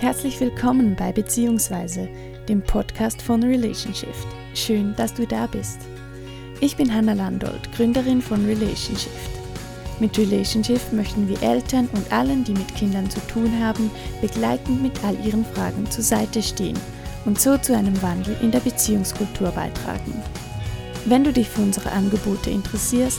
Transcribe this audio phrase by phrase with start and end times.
[0.00, 2.08] Herzlich willkommen bei Beziehungsweise,
[2.48, 4.14] dem Podcast von Relationship.
[4.54, 5.80] Schön, dass du da bist.
[6.60, 9.10] Ich bin Hanna Landolt, Gründerin von Relationship.
[9.98, 13.90] Mit Relationship möchten wir Eltern und allen, die mit Kindern zu tun haben,
[14.20, 16.78] begleitend mit all ihren Fragen zur Seite stehen
[17.24, 20.14] und so zu einem Wandel in der Beziehungskultur beitragen.
[21.06, 23.18] Wenn du dich für unsere Angebote interessierst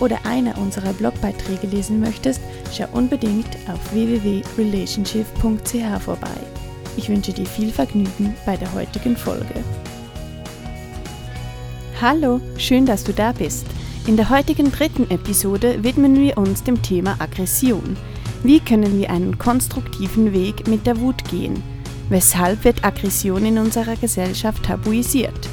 [0.00, 2.40] oder einer unserer Blogbeiträge lesen möchtest,
[2.72, 6.36] schau unbedingt auf www.relationship.ch vorbei.
[6.96, 9.64] Ich wünsche dir viel Vergnügen bei der heutigen Folge.
[12.00, 13.66] Hallo, schön, dass du da bist.
[14.06, 17.96] In der heutigen dritten Episode widmen wir uns dem Thema Aggression.
[18.42, 21.62] Wie können wir einen konstruktiven Weg mit der Wut gehen?
[22.08, 25.48] Weshalb wird Aggression in unserer Gesellschaft tabuisiert?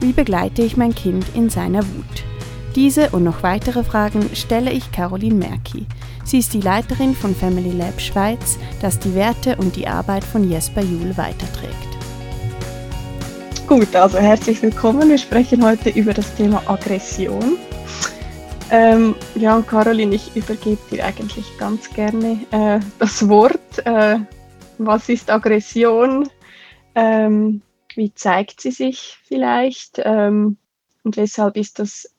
[0.00, 2.33] Wie begleite ich mein Kind in seiner Wut?
[2.74, 5.86] Diese und noch weitere Fragen stelle ich Caroline Merki.
[6.24, 10.50] Sie ist die Leiterin von Family Lab Schweiz, das die Werte und die Arbeit von
[10.50, 11.74] Jesper Juhl weiterträgt.
[13.68, 15.08] Gut, also herzlich willkommen.
[15.08, 17.58] Wir sprechen heute über das Thema Aggression.
[18.72, 23.86] Ähm, ja, Caroline, ich übergebe dir eigentlich ganz gerne äh, das Wort.
[23.86, 24.18] Äh,
[24.78, 26.28] was ist Aggression?
[26.96, 27.62] Ähm,
[27.94, 30.00] wie zeigt sie sich vielleicht?
[30.04, 30.56] Ähm,
[31.04, 32.13] und weshalb ist das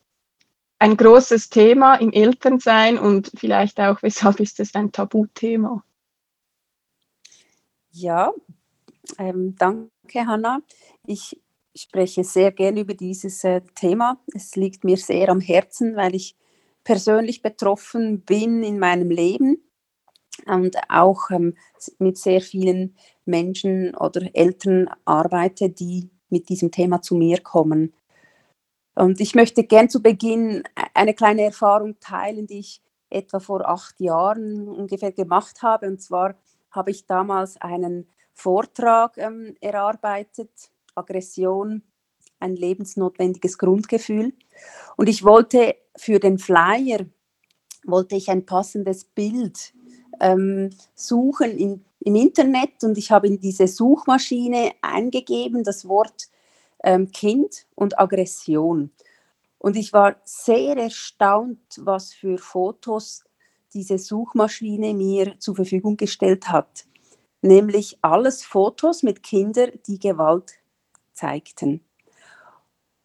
[0.78, 5.82] ein großes Thema im Elternsein und vielleicht auch, weshalb ist es ein Tabuthema?
[7.90, 8.32] Ja,
[9.18, 10.60] ähm, danke, Hanna.
[11.06, 11.40] Ich
[11.74, 14.20] spreche sehr gerne über dieses äh, Thema.
[14.34, 16.36] Es liegt mir sehr am Herzen, weil ich
[16.84, 19.62] persönlich betroffen bin in meinem Leben
[20.46, 21.56] und auch ähm,
[21.98, 27.92] mit sehr vielen Menschen oder Eltern arbeite, die mit diesem Thema zu mir kommen.
[28.96, 30.62] Und ich möchte gern zu Beginn
[30.94, 35.86] eine kleine Erfahrung teilen, die ich etwa vor acht Jahren ungefähr gemacht habe.
[35.86, 36.34] Und zwar
[36.70, 40.50] habe ich damals einen Vortrag ähm, erarbeitet,
[40.94, 41.82] Aggression,
[42.40, 44.32] ein lebensnotwendiges Grundgefühl.
[44.96, 47.04] Und ich wollte für den Flyer,
[47.84, 49.74] wollte ich ein passendes Bild
[50.20, 56.28] ähm, suchen in, im Internet und ich habe in diese Suchmaschine eingegeben das Wort
[56.86, 58.90] ähm, Kind und Aggression.
[59.58, 63.24] Und ich war sehr erstaunt, was für Fotos
[63.74, 66.86] diese Suchmaschine mir zur Verfügung gestellt hat.
[67.42, 70.52] Nämlich alles Fotos mit Kindern, die Gewalt
[71.12, 71.84] zeigten.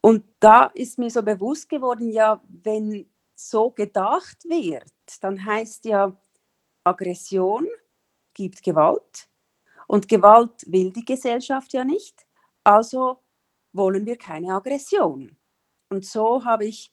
[0.00, 4.84] Und da ist mir so bewusst geworden, ja, wenn so gedacht wird,
[5.20, 6.16] dann heißt ja,
[6.84, 7.66] Aggression
[8.34, 9.28] gibt Gewalt
[9.88, 12.26] und Gewalt will die Gesellschaft ja nicht.
[12.64, 13.21] Also
[13.72, 15.36] wollen wir keine Aggression.
[15.88, 16.92] Und so habe ich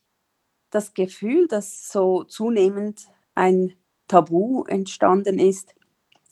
[0.69, 3.73] das Gefühl, dass so zunehmend ein
[4.07, 5.73] Tabu entstanden ist,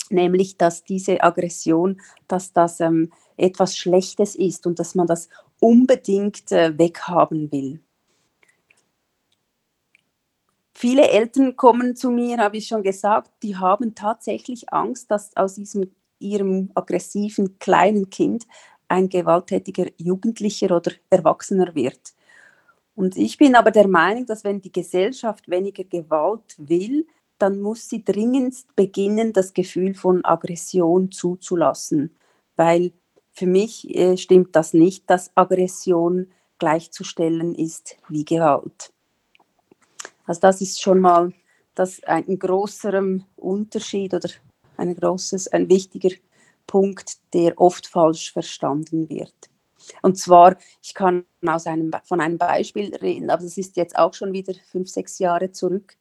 [0.09, 6.51] nämlich dass diese Aggression, dass das ähm, etwas Schlechtes ist und dass man das unbedingt
[6.51, 7.81] äh, weghaben will.
[10.73, 15.55] Viele Eltern kommen zu mir, habe ich schon gesagt, die haben tatsächlich Angst, dass aus
[15.55, 18.47] diesem ihrem aggressiven kleinen Kind
[18.87, 22.13] ein gewalttätiger Jugendlicher oder Erwachsener wird.
[22.95, 27.05] Und ich bin aber der Meinung, dass wenn die Gesellschaft weniger Gewalt will,
[27.37, 32.15] dann muss sie dringend beginnen, das Gefühl von Aggression zuzulassen.
[32.55, 32.91] Weil
[33.31, 36.27] für mich äh, stimmt das nicht, dass Aggression
[36.57, 38.91] gleichzustellen ist wie Gewalt.
[40.25, 41.31] Also das ist schon mal
[41.75, 44.29] das ein größerer Unterschied oder
[44.75, 46.09] ein großes, ein wichtiger
[46.67, 49.33] Punkt, der oft falsch verstanden wird.
[50.01, 54.13] Und zwar, ich kann aus einem, von einem Beispiel reden, aber das ist jetzt auch
[54.13, 55.95] schon wieder fünf, sechs Jahre zurück.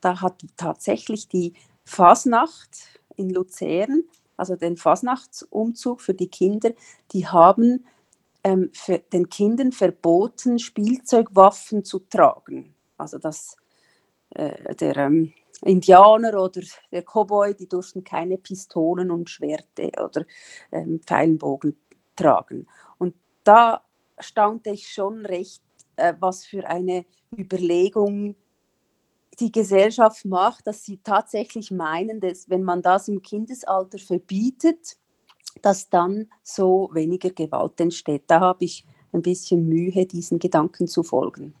[0.00, 1.52] Da hat tatsächlich die
[1.84, 4.04] Fasnacht in Luzern,
[4.36, 6.70] also den Fasnachtsumzug für die Kinder,
[7.12, 7.84] die haben
[8.44, 8.70] ähm,
[9.12, 12.74] den Kindern verboten, Spielzeugwaffen zu tragen.
[12.96, 13.56] Also das,
[14.30, 15.32] äh, der ähm,
[15.62, 20.24] Indianer oder der Cowboy, die durften keine Pistolen und Schwerte oder
[20.70, 21.76] ähm, Pfeilenbogen
[22.14, 22.66] tragen.
[22.98, 23.14] Und
[23.44, 23.82] da
[24.20, 25.62] staunte ich schon recht,
[25.96, 27.04] äh, was für eine
[27.36, 28.36] Überlegung
[29.40, 34.96] die Gesellschaft macht, dass sie tatsächlich meinen, dass wenn man das im Kindesalter verbietet,
[35.62, 38.24] dass dann so weniger Gewalt entsteht.
[38.26, 41.54] Da habe ich ein bisschen Mühe, diesen Gedanken zu folgen.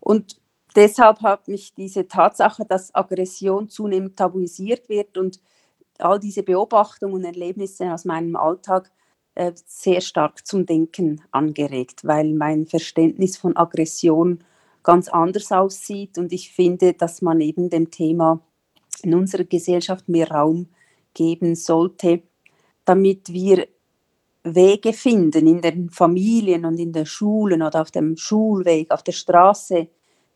[0.00, 0.38] Und
[0.74, 5.40] deshalb hat mich diese Tatsache, dass Aggression zunehmend tabuisiert wird und
[5.98, 8.90] all diese Beobachtungen und Erlebnisse aus meinem Alltag
[9.34, 14.44] äh, sehr stark zum Denken angeregt, weil mein Verständnis von Aggression
[14.82, 18.40] ganz anders aussieht und ich finde, dass man eben dem Thema
[19.02, 20.68] in unserer Gesellschaft mehr Raum
[21.14, 22.22] geben sollte,
[22.84, 23.66] damit wir
[24.44, 29.12] Wege finden in den Familien und in den Schulen oder auf dem Schulweg, auf der
[29.12, 29.88] Straße,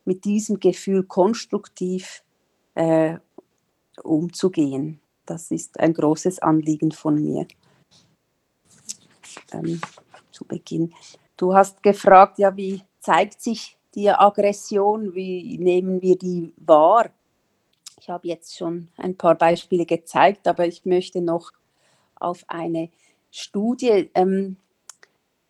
[0.05, 2.23] mit diesem Gefühl konstruktiv
[2.75, 3.19] äh,
[4.03, 5.01] umzugehen.
[5.27, 7.47] Das ist ein großes Anliegen von mir.
[9.53, 9.81] Ähm,
[10.31, 10.95] zu Beginn.
[11.37, 17.11] Du hast gefragt, ja, wie zeigt sich die Aggression, wie nehmen wir die wahr?
[18.01, 21.53] Ich habe jetzt schon ein paar Beispiele gezeigt, aber ich möchte noch
[22.15, 22.91] auf eine
[23.31, 24.57] Studie ähm,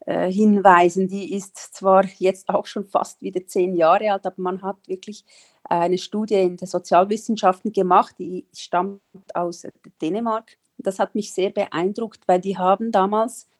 [0.08, 1.06] äh, hinweisen.
[1.06, 5.22] Die ist zwar jetzt auch schon fast wieder zehn Jahre alt, aber man hat wirklich
[5.64, 9.02] eine Studie in den Sozialwissenschaften gemacht, die stammt
[9.34, 9.66] aus
[10.00, 10.56] Dänemark.
[10.78, 13.50] Das hat mich sehr beeindruckt, weil die haben damals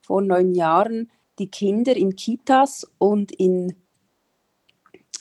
[0.00, 3.76] vor neun Jahren die Kinder in Kitas und in,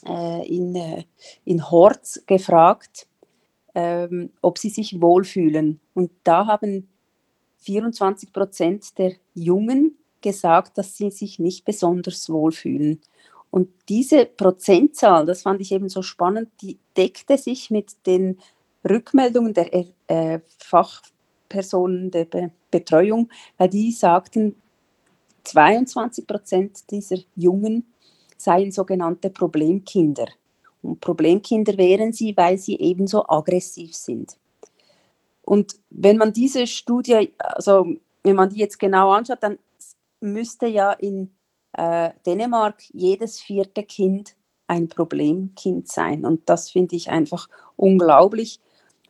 [0.08, 1.04] äh, in, äh,
[1.46, 3.08] in Horts gefragt,
[3.76, 5.81] ähm, ob sie sich wohlfühlen.
[5.94, 6.90] Und da haben
[7.58, 13.00] 24 Prozent der Jungen gesagt, dass sie sich nicht besonders wohlfühlen.
[13.52, 18.40] Und diese Prozentzahl, das fand ich eben so spannend, die deckte sich mit den
[18.90, 19.72] Rückmeldungen der
[20.08, 23.30] äh, Fachpersonen der Be Betreuung,
[23.60, 24.56] weil die sagten,
[25.44, 27.86] 22 Prozent dieser Jungen
[28.36, 30.26] seien sogenannte Problemkinder.
[30.81, 34.38] Und Problemkinder wären sie, weil sie ebenso aggressiv sind.
[35.44, 37.86] Und wenn man diese Studie, also
[38.24, 39.60] wenn man die jetzt genau anschaut, dann
[40.24, 41.31] müsste ja in
[41.74, 44.36] äh, Dänemark jedes vierte Kind
[44.68, 46.25] ein Problemkind sein.
[46.25, 48.60] Und das finde ich einfach unglaublich.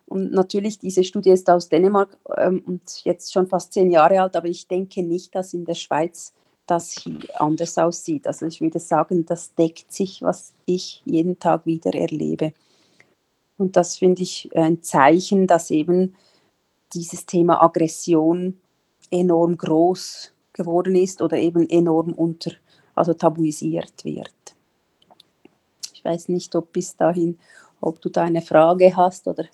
[0.05, 4.35] Und natürlich, diese Studie ist aus Dänemark ähm, und jetzt schon fast zehn Jahre alt,
[4.35, 6.33] aber ich denke nicht, dass in der Schweiz
[6.65, 6.95] das
[7.35, 8.27] anders aussieht.
[8.27, 12.53] Also ich würde sagen, das deckt sich, was ich jeden Tag wieder erlebe.
[13.57, 16.15] Und das finde ich ein Zeichen, dass eben
[16.93, 18.59] dieses Thema Aggression
[19.11, 22.51] enorm groß geworden ist oder eben enorm unter,
[22.95, 24.55] also tabuisiert wird.
[25.93, 27.39] Ich weiß nicht, ob bis dahin,
[27.81, 29.45] ob du da eine Frage hast oder.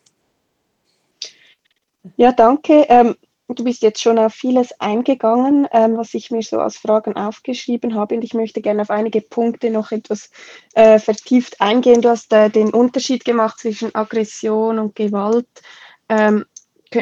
[2.18, 2.86] Ja, danke.
[2.90, 3.16] Ähm,
[3.48, 7.95] du bist jetzt schon auf vieles eingegangen, ähm, was ich mir so als Fragen aufgeschrieben
[7.95, 8.16] habe.
[8.16, 10.30] Und ich möchte gerne auf einige Punkte noch etwas
[10.74, 12.02] äh, vertieft eingehen.
[12.02, 15.48] Du hast äh, den Unterschied gemacht zwischen Aggression und Gewalt.
[16.07, 16.45] Ähm,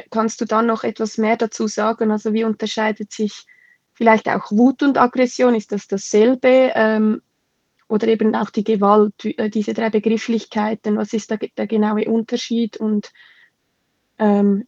[0.10, 2.12] kannst du dann noch etwas mehr dazu sagen?
[2.12, 3.46] Also wie unterscheidet sich
[3.98, 5.56] vielleicht auch Wut und Aggression?
[5.56, 6.72] Ist das dasselbe?
[6.76, 7.22] Ähm,
[7.90, 12.78] oder eben auch die Gewalt, äh, diese drei Begrifflichkeiten, was ist da der genaue Unterschied
[12.78, 13.12] und
[14.20, 14.68] ähm,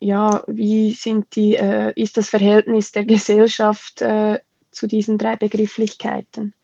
[0.00, 4.38] ja, wie sind die, äh, ist das Verhältnis der Gesellschaft äh,
[4.70, 6.54] zu diesen drei Begrifflichkeiten?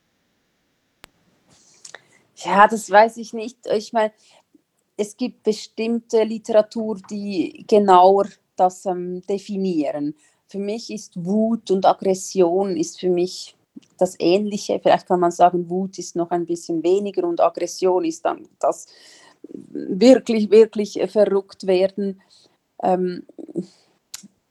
[2.37, 3.59] Ja, das weiß ich nicht.
[3.75, 4.13] Ich meine,
[4.97, 10.15] es gibt bestimmte Literatur, die genauer das ähm, definieren.
[10.55, 13.57] Für mich ist Wut und Aggression ist für mich
[13.99, 14.79] das Ähnliche.
[14.81, 18.87] Vielleicht kann man sagen, Wut ist noch ein bisschen weniger und Aggression ist dann das
[19.49, 22.23] wirklich, wirklich verrückt werden.
[22.85, 23.27] Ähm,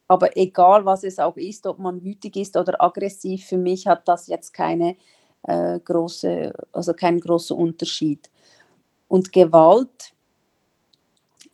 [0.10, 4.06] aber egal, was es auch ist, ob man wütig ist oder aggressiv, für mich hat
[4.06, 4.98] das jetzt keine
[5.44, 8.30] äh, große, also keinen großen Unterschied.
[9.08, 10.14] Und Gewalt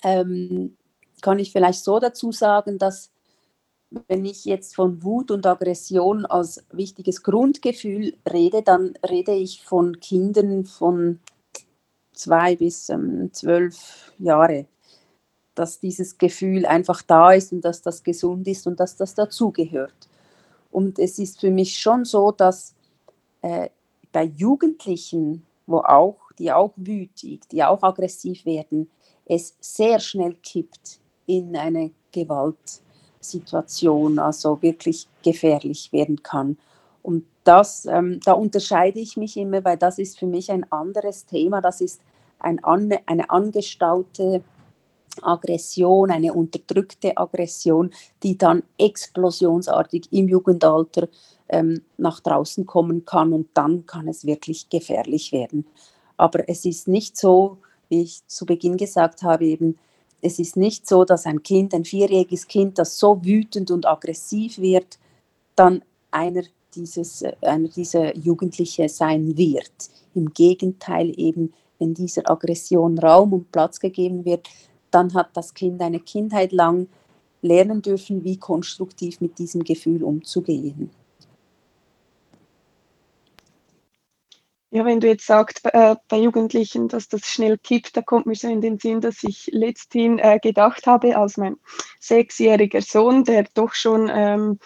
[0.03, 0.75] ähm,
[1.21, 3.11] kann ich vielleicht so dazu sagen, dass
[4.07, 9.99] wenn ich jetzt von Wut und Aggression als wichtiges Grundgefühl rede, dann rede ich von
[9.99, 11.19] Kindern von
[12.13, 14.67] zwei bis ähm, zwölf Jahre,
[15.55, 20.09] dass dieses Gefühl einfach da ist und dass das gesund ist und dass das dazugehört.
[20.71, 22.75] Und es ist für mich schon so, dass
[23.41, 23.69] äh,
[24.11, 28.89] bei Jugendlichen, wo auch, die auch wütig, die auch aggressiv werden,
[29.25, 31.91] es sehr schnell kippt in eine
[33.19, 36.57] Gewaltsituation, also wirklich gefährlich werden kann.
[37.01, 41.25] Und das, ähm, da unterscheide ich mich immer, weil das ist für mich ein anderes
[41.25, 41.61] Thema.
[41.61, 42.01] Das ist
[42.39, 44.43] ein, eine angestaute
[45.21, 47.91] Aggression, eine unterdrückte Aggression,
[48.23, 51.07] die dann explosionsartig im Jugendalter
[51.49, 55.65] ähm, nach draußen kommen kann und dann kann es wirklich gefährlich werden.
[56.15, 57.57] Aber es ist nicht so,
[57.89, 59.77] wie ich zu Beginn gesagt habe, eben,
[60.21, 64.57] es ist nicht so, dass ein Kind, ein vierjähriges Kind, das so wütend und aggressiv
[64.59, 64.99] wird,
[65.55, 66.43] dann einer,
[66.75, 69.71] dieses, äh, einer dieser Jugendliche sein wird.
[70.15, 74.47] Im Gegenteil eben, wenn dieser Aggression Raum und Platz gegeben wird,
[74.91, 76.87] dann hat das Kind eine Kindheit lang
[77.41, 80.89] lernen dürfen, wie konstruktiv mit diesem Gefühl umzugehen.
[84.71, 88.35] Ja, wenn du jetzt sagst, äh, bei Jugendlichen, dass das schnell kippt, da kommt mir
[88.35, 91.57] so in den Sinn, dass ich letzthin äh, gedacht habe, als mein
[91.99, 94.59] sechsjähriger Sohn, der doch schon ähm,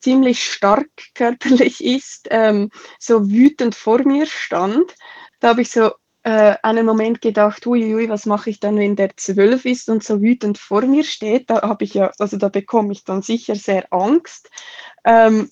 [0.00, 4.94] ziemlich stark körperlich ist, ähm, so wütend vor mir stand.
[5.40, 5.92] Da habe ich so
[6.22, 10.20] äh, einen Moment gedacht, uiui, was mache ich dann, wenn der zwölf ist und so
[10.20, 11.48] wütend vor mir steht?
[11.48, 14.50] Da habe ich ja, also da bekomme ich dann sicher sehr Angst.
[15.04, 15.50] Ähm,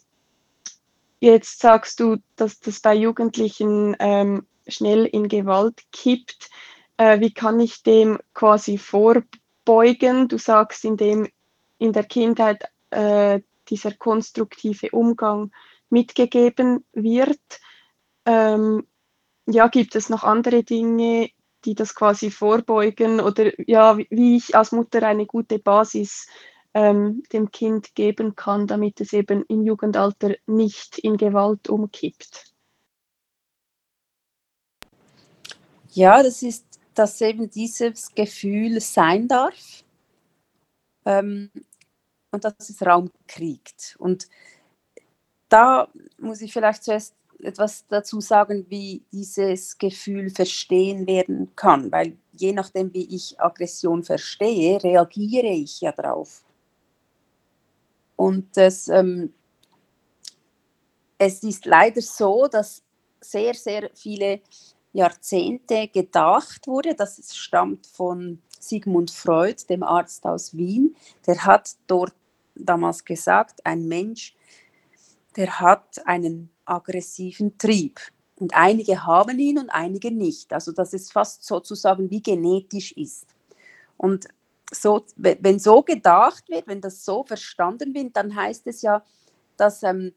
[1.20, 6.50] Jetzt sagst du, dass das bei Jugendlichen ähm, schnell in Gewalt kippt.
[6.96, 10.28] Äh, wie kann ich dem quasi vorbeugen?
[10.28, 11.28] Du sagst, indem
[11.78, 15.50] in der Kindheit äh, dieser konstruktive Umgang
[15.90, 17.40] mitgegeben wird.
[18.24, 18.86] Ähm,
[19.46, 21.30] ja, gibt es noch andere Dinge,
[21.64, 26.28] die das quasi vorbeugen oder ja, wie ich als Mutter eine gute Basis
[26.78, 32.54] ähm, dem Kind geben kann, damit es eben im Jugendalter nicht in Gewalt umkippt.
[35.90, 39.82] Ja, das ist, dass eben dieses Gefühl sein darf
[41.04, 41.50] ähm,
[42.30, 43.96] und dass es Raum kriegt.
[43.98, 44.28] Und
[45.48, 52.16] da muss ich vielleicht zuerst etwas dazu sagen, wie dieses Gefühl verstehen werden kann, weil
[52.34, 56.44] je nachdem, wie ich Aggression verstehe, reagiere ich ja darauf.
[58.18, 59.32] Und das, ähm,
[61.18, 62.82] es ist leider so, dass
[63.20, 64.40] sehr, sehr viele
[64.92, 70.96] Jahrzehnte gedacht wurde, das stammt von Sigmund Freud, dem Arzt aus Wien.
[71.28, 72.12] Der hat dort
[72.56, 74.34] damals gesagt, ein Mensch,
[75.36, 78.00] der hat einen aggressiven Trieb.
[78.34, 80.52] Und einige haben ihn und einige nicht.
[80.52, 83.28] Also dass es fast sozusagen wie genetisch ist.
[83.96, 84.26] Und
[84.72, 89.02] so, wenn so gedacht wird, wenn das so verstanden wird, dann heißt es ja,
[89.56, 90.12] dass, ähm,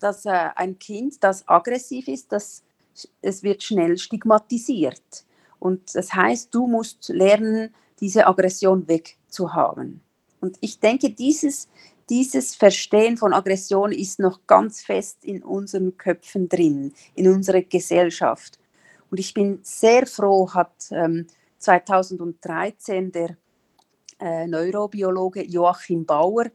[0.00, 2.62] dass äh, ein Kind, das aggressiv ist, das,
[3.22, 5.24] es wird schnell stigmatisiert.
[5.60, 10.00] Und das heißt, du musst lernen, diese Aggression wegzuhaben.
[10.40, 11.68] Und ich denke, dieses,
[12.08, 18.58] dieses Verstehen von Aggression ist noch ganz fest in unseren Köpfen drin, in unserer Gesellschaft.
[19.10, 21.26] Und ich bin sehr froh, hat ähm,
[21.58, 23.36] 2013 der
[24.20, 26.46] äh, Neurobiologe Joachim Bauer,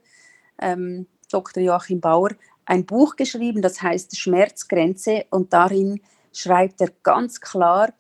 [0.60, 1.64] ähm, Dr.
[1.64, 2.30] Joachim Bauer,
[2.66, 7.94] ein Buch geschrieben, das heißt Schmerzgrenze und darin schreibt er ganz klar,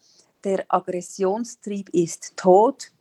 [0.43, 2.91] der Aggressionstrieb ist tot.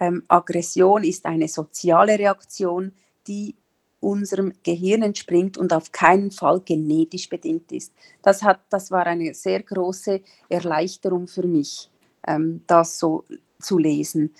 [0.00, 2.92] Ähm, Aggression ist eine soziale Reaktion,
[3.26, 3.56] die
[4.00, 7.92] unserem Gehirn entspringt und auf keinen Fall genetisch bedingt ist.
[8.22, 11.90] Das, hat, das war eine sehr große Erleichterung für mich
[12.28, 13.24] ähm, das so
[13.58, 14.34] zu lesen.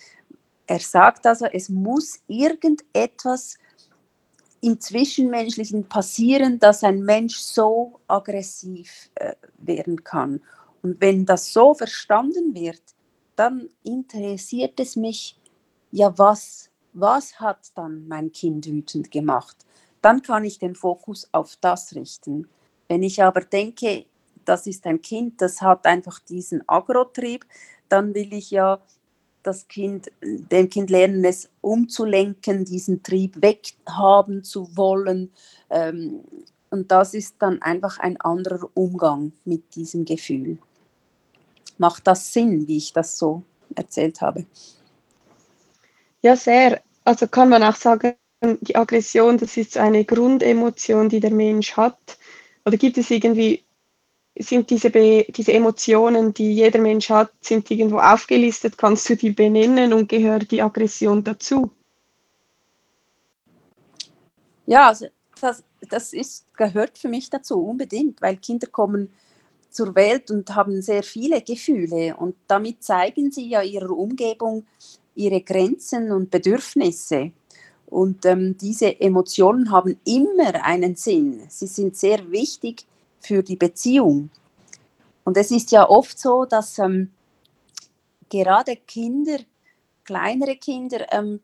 [0.67, 3.57] Er sagt also, es muss irgendetwas
[4.61, 10.41] im Zwischenmenschlichen passieren, dass ein Mensch so aggressiv äh, werden kann.
[10.83, 12.83] Und wenn das so verstanden wird,
[13.37, 15.39] dann interessiert es mich,
[15.91, 19.57] ja, was, was hat dann mein Kind wütend gemacht?
[20.03, 22.49] Dann kann ich den Fokus auf das richten.
[22.89, 24.07] Wenn ich aber denke,
[24.45, 27.45] das ist ein Kind, das hat einfach diesen Agrotrieb,
[27.89, 28.81] dann will ich ja
[29.43, 35.33] das Kind, dem Kind lernen, es umzulenken, diesen Trieb weghaben zu wollen.
[35.71, 36.21] Ähm,
[36.71, 40.59] und das ist dann einfach ein anderer Umgang mit diesem Gefühl.
[41.79, 43.43] Macht das Sinn, wie ich das so
[43.75, 44.45] erzählt habe?
[46.21, 46.83] Ja, sehr.
[47.05, 52.19] Also kann man auch sagen, die Aggression, das ist eine Grundemotion, die der Mensch hat.
[52.65, 53.65] Oder gibt es irgendwie
[54.39, 58.79] sind diese, Be diese Emotionen, die jeder Mensch hat, sind irgendwo aufgelistet?
[58.79, 61.71] Kannst du die benennen und gehört die Aggression dazu?
[64.67, 65.07] Ja, also
[65.41, 69.11] das, das ist, gehört für mich dazu unbedingt, weil Kinder kommen
[69.71, 74.65] zur Welt und haben sehr viele Gefühle und damit zeigen sie ja ihrer Umgebung
[75.19, 77.33] ihre Grenzen und Bedürfnisse.
[77.87, 81.43] Und ähm, diese Emotionen haben immer einen Sinn.
[81.49, 82.85] Sie sind sehr wichtig
[83.21, 84.31] für die Beziehung.
[85.25, 87.11] Und es ist ja oft so, dass ähm,
[88.31, 89.39] gerade Kinder,
[90.05, 91.41] kleinere Kinder, ähm,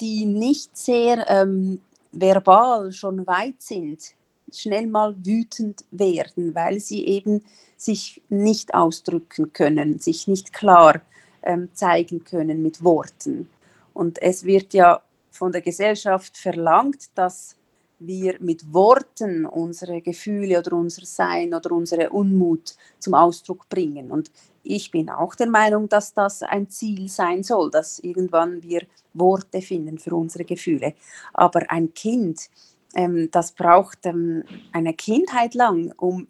[0.00, 1.80] die nicht sehr ähm,
[2.12, 4.14] verbal schon weit sind,
[4.52, 7.44] schnell mal wütend werden, weil sie eben
[7.76, 11.00] sich nicht ausdrücken können, sich nicht klar
[11.42, 13.48] ähm, zeigen können mit Worten.
[13.94, 17.57] Und es wird ja von der Gesellschaft verlangt, dass
[17.98, 24.10] wir mit Worten unsere Gefühle oder unser Sein oder unsere Unmut zum Ausdruck bringen.
[24.10, 24.30] Und
[24.62, 28.82] ich bin auch der Meinung, dass das ein Ziel sein soll, dass irgendwann wir
[29.14, 30.94] Worte finden für unsere Gefühle.
[31.32, 32.48] Aber ein Kind,
[32.94, 36.28] ähm, das braucht ähm, eine Kindheit lang, um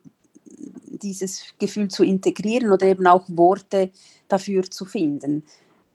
[0.86, 3.90] dieses Gefühl zu integrieren oder eben auch Worte
[4.28, 5.44] dafür zu finden.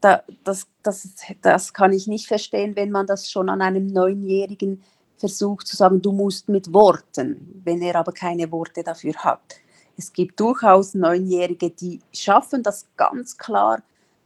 [0.00, 1.08] Da, das, das,
[1.40, 4.82] das kann ich nicht verstehen, wenn man das schon an einem Neunjährigen
[5.16, 9.56] versucht zu sagen, du musst mit Worten, wenn er aber keine Worte dafür hat.
[9.96, 13.82] Es gibt durchaus Neunjährige, die schaffen das ganz klar,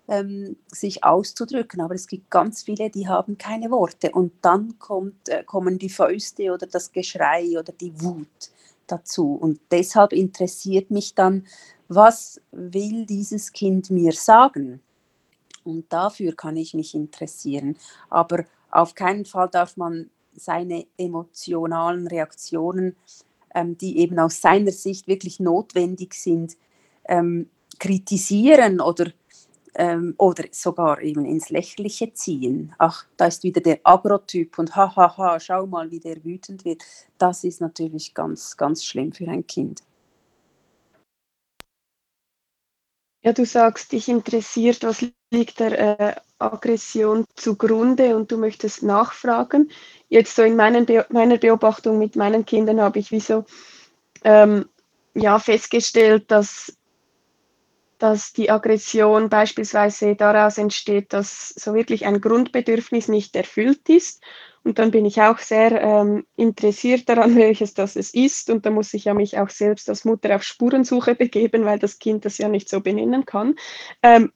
[0.09, 5.29] ähm, sich auszudrücken, aber es gibt ganz viele, die haben keine Worte und dann kommt,
[5.29, 8.51] äh, kommen die Fäuste oder das Geschrei oder die Wut
[8.87, 9.35] dazu.
[9.35, 11.47] Und deshalb interessiert mich dann,
[11.89, 14.81] was will dieses Kind mir sagen?
[15.65, 17.77] Und dafür kann ich mich interessieren.
[18.09, 22.97] Aber auf keinen Fall darf man seine emotionalen Reaktionen,
[23.55, 26.57] ähm, die eben aus seiner Sicht wirklich notwendig sind,
[27.09, 29.13] ähm, kritisieren oder,
[29.75, 32.75] ähm, oder sogar eben ins Lächerliche ziehen.
[32.79, 36.65] Ach, da ist wieder der Agrotyp und hahaha, ha, ha, schau mal, wie der wütend
[36.65, 36.83] wird.
[37.19, 39.83] Das ist natürlich ganz, ganz schlimm für ein Kind.
[43.23, 49.71] Ja, du sagst, dich interessiert, was liegt der äh, Aggression zugrunde und du möchtest nachfragen.
[50.09, 53.45] Jetzt so in Be meiner Beobachtung mit meinen Kindern habe ich wie so
[54.25, 54.69] ähm,
[55.15, 56.77] ja, festgestellt, dass,
[57.99, 64.23] dass die Aggression beispielsweise daraus entsteht, dass so wirklich ein Grundbedürfnis nicht erfüllt ist
[64.65, 68.51] und dann bin ich auch sehr ähm, interessiert daran, welches das es ist.
[68.51, 71.99] Und da muss ich ja mich auch selbst als Mutter auf Spurensuche begeben, weil das
[71.99, 73.55] Kind das ja nicht so benennen kann.
[74.03, 74.33] Ähm,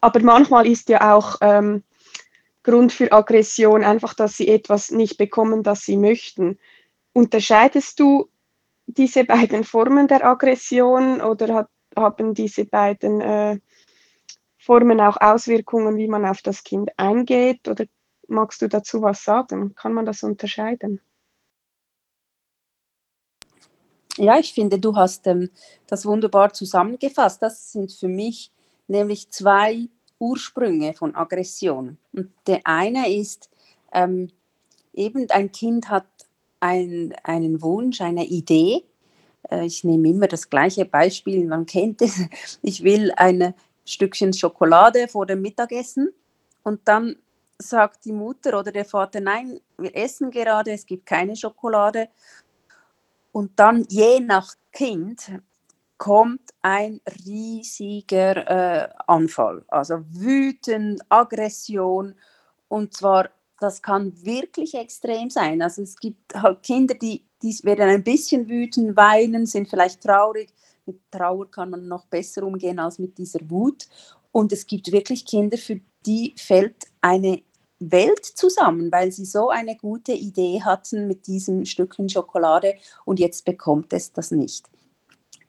[0.00, 1.82] aber manchmal ist ja auch ähm,
[2.62, 6.58] Grund für Aggression einfach, dass sie etwas nicht bekommen, das sie möchten.
[7.12, 8.28] Unterscheidest du
[8.86, 13.58] diese beiden Formen der Aggression oder hat, haben diese beiden äh,
[14.58, 17.66] Formen auch Auswirkungen, wie man auf das Kind eingeht?
[17.68, 17.86] Oder
[18.28, 19.74] Magst du dazu was sagen?
[19.74, 21.00] Kann man das unterscheiden?
[24.18, 25.50] Ja, ich finde, du hast ähm,
[25.86, 27.40] das wunderbar zusammengefasst.
[27.40, 28.52] Das sind für mich
[28.86, 31.98] nämlich zwei Ursprünge von Aggression.
[32.12, 33.48] Und der eine ist,
[33.92, 34.28] ähm,
[34.92, 36.06] eben ein Kind hat
[36.60, 38.84] ein, einen Wunsch, eine Idee.
[39.50, 42.20] Äh, ich nehme immer das gleiche Beispiel, man kennt es.
[42.62, 46.10] Ich will ein Stückchen Schokolade vor dem Mittagessen
[46.62, 47.16] und dann
[47.58, 52.08] sagt die Mutter oder der Vater, nein, wir essen gerade, es gibt keine Schokolade.
[53.32, 55.30] Und dann je nach Kind
[55.96, 62.14] kommt ein riesiger äh, Anfall, also wütend, Aggression
[62.68, 65.62] und zwar das kann wirklich extrem sein.
[65.62, 70.52] Also es gibt halt Kinder, die, die werden ein bisschen wütend, weinen, sind vielleicht traurig.
[70.86, 73.88] Mit Trauer kann man noch besser umgehen als mit dieser Wut.
[74.32, 77.42] Und es gibt wirklich Kinder, für die fällt eine
[77.80, 83.44] Welt zusammen, weil sie so eine gute Idee hatten mit diesem Stückchen Schokolade und jetzt
[83.44, 84.66] bekommt es das nicht.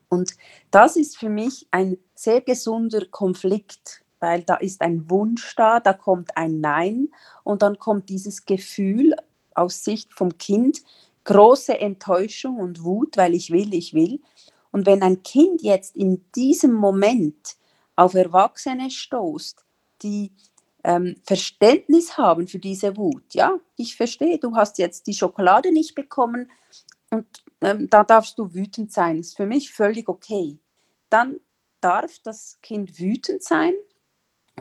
[0.09, 0.35] Und
[0.71, 5.93] das ist für mich ein sehr gesunder Konflikt, weil da ist ein Wunsch da, da
[5.93, 7.09] kommt ein Nein
[7.43, 9.15] und dann kommt dieses Gefühl
[9.53, 10.81] aus Sicht vom Kind,
[11.23, 14.19] große Enttäuschung und Wut, weil ich will, ich will.
[14.71, 17.55] Und wenn ein Kind jetzt in diesem Moment
[17.95, 19.63] auf Erwachsene stoßt,
[20.01, 20.31] die
[20.89, 23.35] ähm, Verständnis haben für diese Wut.
[23.35, 26.49] Ja, ich verstehe, du hast jetzt die Schokolade nicht bekommen
[27.11, 27.27] und
[27.61, 29.19] ähm, da darfst du wütend sein.
[29.19, 30.57] Ist für mich völlig okay.
[31.11, 31.39] Dann
[31.79, 33.73] darf das Kind wütend sein,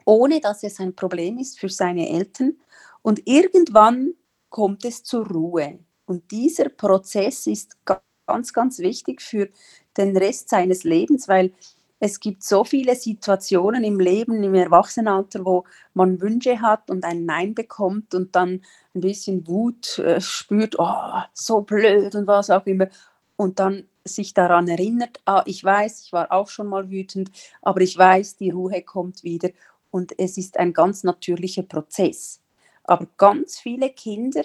[0.04, 2.58] ohne dass es ein Problem ist für seine Eltern.
[3.00, 4.12] Und irgendwann
[4.50, 5.78] kommt es zur Ruhe.
[6.04, 9.48] Und dieser Prozess ist ganz, ganz wichtig für
[9.96, 11.54] den Rest seines Lebens, weil
[12.00, 17.24] es gibt so viele Situationen im Leben, im Erwachsenenalter, wo man Wünsche hat und ein
[17.24, 18.62] Nein bekommt und dann
[18.94, 22.88] ein bisschen Wut äh, spürt, oh, so blöd und was auch immer.
[23.36, 27.30] Und dann sich daran erinnert, ah, ich weiß, ich war auch schon mal wütend,
[27.62, 29.50] aber ich weiß, die Ruhe kommt wieder
[29.90, 32.40] und es ist ein ganz natürlicher Prozess.
[32.84, 34.42] Aber ganz viele Kinder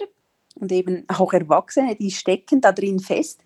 [0.55, 3.41] und eben auch Erwachsene, die stecken da drin fest,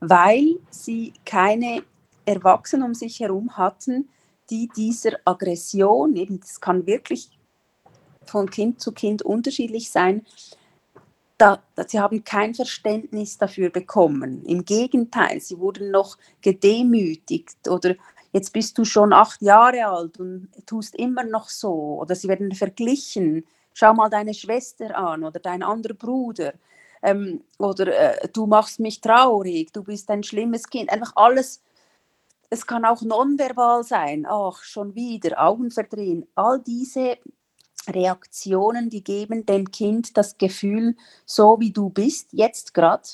[0.00, 1.82] weil sie keine
[2.30, 4.08] Erwachsene um sich herum hatten,
[4.50, 7.30] die dieser Aggression, eben das kann wirklich
[8.24, 10.24] von Kind zu Kind unterschiedlich sein,
[11.38, 14.44] da, sie haben kein Verständnis dafür bekommen.
[14.44, 17.94] Im Gegenteil, sie wurden noch gedemütigt oder
[18.32, 22.52] jetzt bist du schon acht Jahre alt und tust immer noch so oder sie werden
[22.52, 23.46] verglichen.
[23.72, 26.52] Schau mal deine Schwester an oder dein anderer Bruder
[27.02, 27.86] ähm, oder
[28.22, 30.90] äh, du machst mich traurig, du bist ein schlimmes Kind.
[30.90, 31.62] Einfach alles
[32.50, 36.26] es kann auch nonverbal sein, ach, schon wieder, Augen verdrehen.
[36.34, 37.18] All diese
[37.88, 43.08] Reaktionen, die geben dem Kind das Gefühl, so wie du bist, jetzt gerade,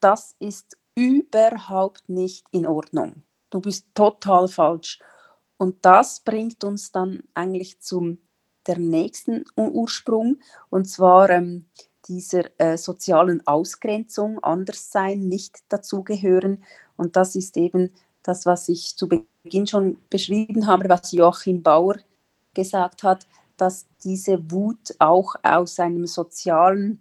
[0.00, 3.24] das ist überhaupt nicht in Ordnung.
[3.50, 5.00] Du bist total falsch.
[5.58, 8.18] Und das bringt uns dann eigentlich zum
[8.66, 10.38] der nächsten Ursprung,
[10.70, 11.66] und zwar ähm,
[12.08, 16.64] dieser äh, sozialen Ausgrenzung, Anderssein, nicht dazugehören.
[16.96, 17.92] Und das ist eben
[18.28, 21.96] das, was ich zu Beginn schon beschrieben habe, was Joachim Bauer
[22.54, 27.00] gesagt hat, dass diese Wut auch aus einem sozialen,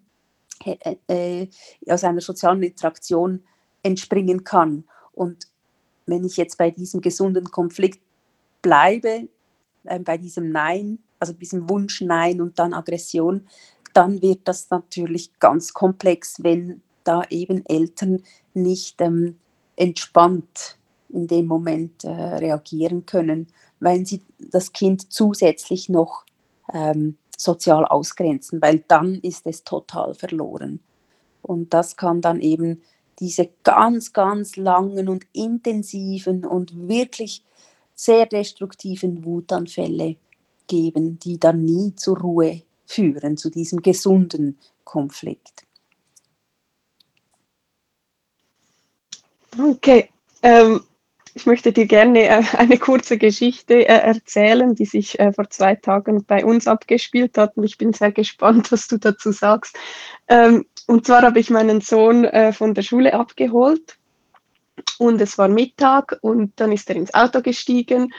[0.64, 1.48] äh, äh,
[1.88, 3.44] aus einer sozialen Interaktion
[3.84, 4.86] entspringen kann.
[5.14, 5.48] Und
[6.06, 8.00] wenn ich jetzt bei diesem gesunden Konflikt
[8.62, 9.28] bleibe,
[9.86, 13.48] äh, bei diesem Nein, also diesem Wunsch Nein und dann Aggression,
[13.94, 19.38] dann wird das natürlich ganz komplex, wenn da eben Eltern nicht ähm,
[19.78, 20.78] entspannt
[21.16, 23.48] in dem Moment äh, reagieren können,
[23.80, 26.26] weil sie das Kind zusätzlich noch
[26.74, 30.80] ähm, sozial ausgrenzen, weil dann ist es total verloren.
[31.42, 32.82] Und das kann dann eben
[33.20, 37.44] diese ganz, ganz langen und intensiven und wirklich
[37.94, 40.18] sehr destruktiven Wutanfälle
[40.68, 45.66] geben, die dann nie zur Ruhe führen, zu diesem gesunden Konflikt.
[49.58, 50.10] Okay,
[50.42, 50.82] ähm,
[51.36, 55.76] ich möchte dir gerne äh, eine kurze Geschichte äh, erzählen, die sich äh, vor zwei
[55.76, 57.58] Tagen bei uns abgespielt hat.
[57.58, 59.78] Und ich bin sehr gespannt, was du dazu sagst.
[60.30, 63.98] Ähm, und zwar habe ich meinen Sohn von der Schule abgeholt
[65.00, 68.14] und es war Mittag und dann ist er ins Auto gestiegen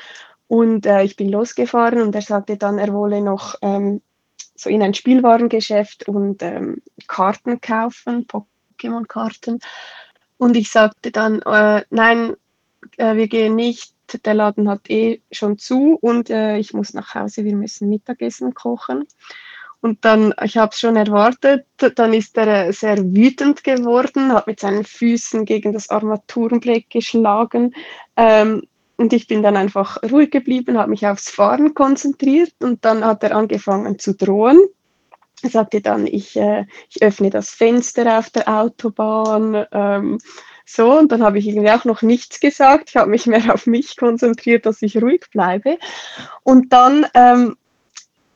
[0.49, 4.01] und ich bin losgefahren und er sagte dann, er wolle noch ähm,
[4.57, 9.61] so in ein Spielwarengeschäft und ähm, Karten kaufen, Pokémon-Karten.
[10.37, 12.35] Und ich sagte dann, äh, nein,
[12.97, 13.95] äh, wir gehen nicht,
[14.25, 18.55] der Laden hat eh schon zu und äh, ich muss nach Hause, wir müssen Mittagessen
[18.55, 19.05] kochen.
[19.81, 24.47] Und dann, ich habe es schon erwartet, dann ist er äh, sehr wütend geworden, hat
[24.47, 27.75] mit seinen Füßen gegen das Armaturenblech geschlagen.
[28.17, 28.63] Ähm,
[28.97, 33.23] und ich bin dann einfach ruhig geblieben, habe mich aufs Fahren konzentriert und dann hat
[33.23, 34.59] er angefangen zu drohen.
[35.43, 39.67] Er sagte dann, ich, äh, ich öffne das Fenster auf der Autobahn.
[39.71, 40.19] Ähm,
[40.69, 42.91] so, und dann habe ich irgendwie auch noch nichts gesagt.
[42.91, 45.79] Ich habe mich mehr auf mich konzentriert, dass ich ruhig bleibe.
[46.43, 47.57] Und dann ähm,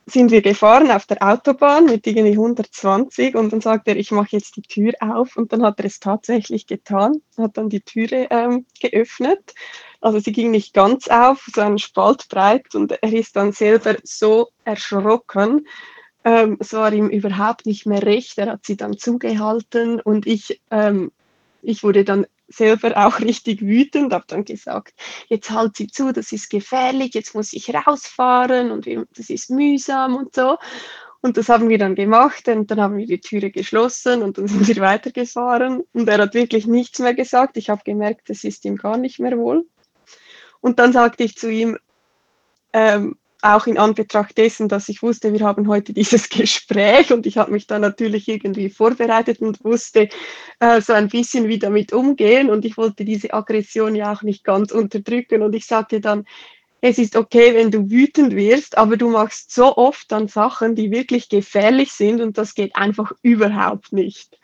[0.07, 4.29] sind wir gefahren auf der Autobahn mit irgendwie 120 und dann sagt er, ich mache
[4.33, 8.29] jetzt die Tür auf und dann hat er es tatsächlich getan, hat dann die Türe
[8.31, 9.55] ähm, geöffnet.
[10.01, 13.97] Also sie ging nicht ganz auf, so einen Spalt breit und er ist dann selber
[14.05, 15.67] so erschrocken.
[16.25, 20.61] Ähm, es war ihm überhaupt nicht mehr recht, er hat sie dann zugehalten und ich
[20.71, 21.11] ähm,
[21.63, 24.95] ich wurde dann selber auch richtig wütend, habe dann gesagt,
[25.29, 30.17] jetzt halt sie zu, das ist gefährlich, jetzt muss ich rausfahren und das ist mühsam
[30.17, 30.59] und so.
[31.23, 34.49] Und das haben wir dann gemacht und dann haben wir die Türe geschlossen und dann
[34.49, 37.57] sind wir weitergefahren und er hat wirklich nichts mehr gesagt.
[37.57, 39.67] Ich habe gemerkt, es ist ihm gar nicht mehr wohl.
[40.61, 41.79] Und dann sagte ich zu ihm,
[42.73, 47.39] ähm, auch in Anbetracht dessen, dass ich wusste, wir haben heute dieses Gespräch und ich
[47.39, 50.09] habe mich dann natürlich irgendwie vorbereitet und wusste
[50.61, 54.45] äh, so ein bisschen, wie damit umgehen und ich wollte diese Aggression ja auch nicht
[54.45, 56.25] ganz unterdrücken und ich sagte dann,
[56.83, 60.91] es ist okay, wenn du wütend wirst, aber du machst so oft dann Sachen, die
[60.91, 64.39] wirklich gefährlich sind und das geht einfach überhaupt nicht.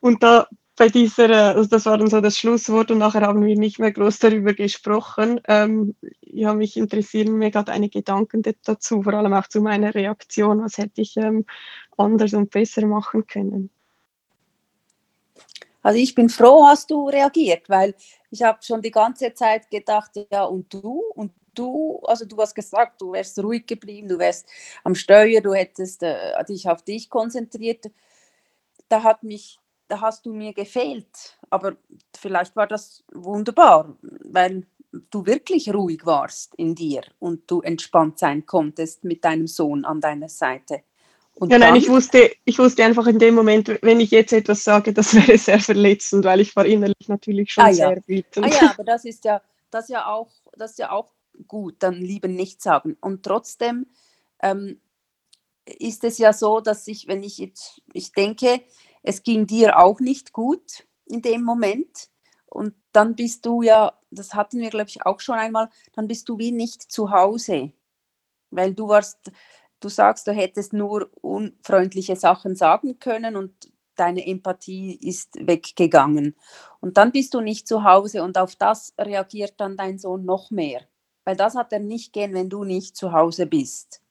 [0.00, 3.56] Und da bei dieser, also das war dann so das Schlusswort und nachher haben wir
[3.56, 5.40] nicht mehr groß darüber gesprochen.
[5.48, 10.62] Ähm, ja, mich interessieren mir gerade eine Gedanken dazu, vor allem auch zu meiner Reaktion.
[10.62, 11.46] Was hätte ich ähm,
[11.96, 13.70] anders und besser machen können?
[15.82, 17.94] Also ich bin froh, hast du reagiert, weil
[18.30, 22.54] ich habe schon die ganze Zeit gedacht, ja und du und du, also du hast
[22.54, 24.46] gesagt, du wärst ruhig geblieben, du wärst
[24.84, 27.86] am Steuer, du hättest äh, dich auf dich konzentriert.
[28.88, 31.38] Da hat mich da hast du mir gefehlt.
[31.50, 31.76] Aber
[32.16, 34.66] vielleicht war das wunderbar, weil
[35.10, 40.00] du wirklich ruhig warst in dir und du entspannt sein konntest mit deinem Sohn an
[40.00, 40.82] deiner Seite.
[41.34, 44.64] Und ja, nein, ich wusste, ich wusste einfach in dem Moment, wenn ich jetzt etwas
[44.64, 47.74] sage, das wäre sehr verletzend, weil ich war innerlich natürlich schon ah, ja.
[47.74, 48.46] sehr wütend.
[48.46, 51.12] Ah ja, aber das ist ja, das ja auch, das ist ja auch
[51.46, 52.96] gut, dann lieber nichts sagen.
[53.00, 53.86] Und trotzdem
[54.42, 54.80] ähm,
[55.66, 58.62] ist es ja so, dass ich, wenn ich jetzt, ich denke,
[59.06, 62.10] es ging dir auch nicht gut in dem Moment.
[62.46, 66.28] Und dann bist du ja, das hatten wir, glaube ich, auch schon einmal, dann bist
[66.28, 67.72] du wie nicht zu Hause.
[68.50, 69.30] Weil du warst,
[69.78, 73.52] du sagst, du hättest nur unfreundliche Sachen sagen können und
[73.94, 76.34] deine Empathie ist weggegangen.
[76.80, 80.50] Und dann bist du nicht zu Hause und auf das reagiert dann dein Sohn noch
[80.50, 80.80] mehr.
[81.24, 84.02] Weil das hat er nicht gern, wenn du nicht zu Hause bist.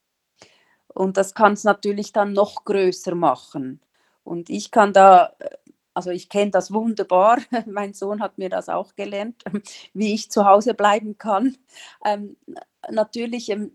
[0.87, 3.81] Und das kann es natürlich dann noch größer machen.
[4.25, 5.49] Und ich kann da äh,
[5.95, 7.39] also ich kenne das wunderbar.
[7.65, 9.43] mein Sohn hat mir das auch gelernt,
[9.93, 11.57] wie ich zu Hause bleiben kann.
[12.03, 12.35] Ähm,
[12.91, 13.71] natürlich ähm,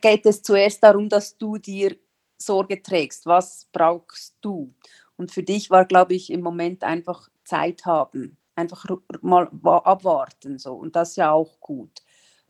[0.00, 1.96] geht es zuerst darum, dass du dir
[2.38, 3.24] Sorge trägst.
[3.24, 4.74] Was brauchst du?
[5.16, 8.84] Und für dich war, glaube ich, im Moment einfach Zeit haben, einfach
[9.22, 10.74] mal abwarten so.
[10.74, 12.02] Und das ist ja auch gut.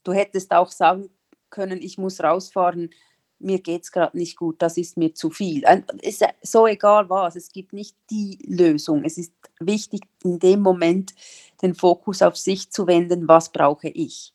[0.02, 1.10] Du hättest auch sagen
[1.48, 2.90] können, ich muss rausfahren,
[3.38, 5.64] mir geht es gerade nicht gut, das ist mir zu viel.
[6.03, 9.05] Ist so egal was, es gibt nicht die Lösung.
[9.05, 11.14] Es ist wichtig, in dem Moment
[11.62, 14.33] den Fokus auf sich zu wenden, was brauche ich.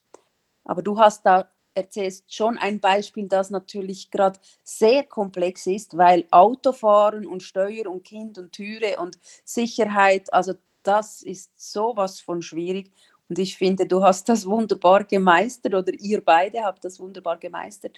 [0.64, 6.26] Aber du hast da erzählst schon ein Beispiel, das natürlich gerade sehr komplex ist, weil
[6.32, 12.92] Autofahren und Steuer und Kind und Türe und Sicherheit, also das ist sowas von schwierig.
[13.30, 17.98] Und ich finde, du hast das wunderbar gemeistert oder ihr beide habt das wunderbar gemeistert.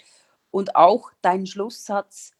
[0.54, 2.30] Und auch dein Schlusssatz,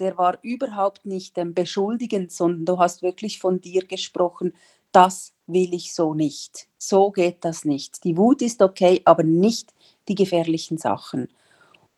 [0.00, 4.52] der war überhaupt nicht ähm, beschuldigend, sondern du hast wirklich von dir gesprochen,
[4.90, 6.66] das will ich so nicht.
[6.76, 8.02] So geht das nicht.
[8.02, 9.72] Die Wut ist okay, aber nicht
[10.08, 11.28] die gefährlichen Sachen.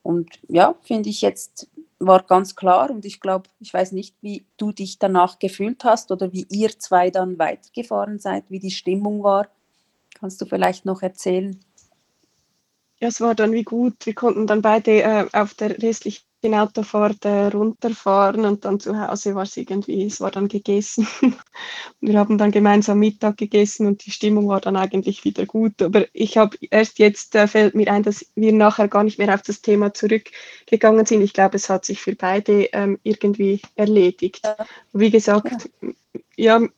[0.02, 4.44] Und ja, finde ich jetzt war ganz klar und ich glaube, ich weiß nicht, wie
[4.58, 9.22] du dich danach gefühlt hast oder wie ihr zwei dann weitergefahren seid, wie die Stimmung
[9.22, 9.48] war.
[10.12, 11.58] Kannst du vielleicht noch erzählen?
[13.04, 14.06] Ja, es war dann wie gut.
[14.06, 19.34] Wir konnten dann beide äh, auf der restlichen Autofahrt äh, runterfahren und dann zu Hause
[19.34, 21.06] war es irgendwie, es war dann gegessen.
[22.00, 25.82] wir haben dann gemeinsam Mittag gegessen und die Stimmung war dann eigentlich wieder gut.
[25.82, 29.34] Aber ich habe erst jetzt äh, fällt mir ein, dass wir nachher gar nicht mehr
[29.34, 31.20] auf das Thema zurückgegangen sind.
[31.20, 34.40] Ich glaube, es hat sich für beide ähm, irgendwie erledigt.
[34.94, 35.68] Wie gesagt,
[36.38, 36.68] ja, ja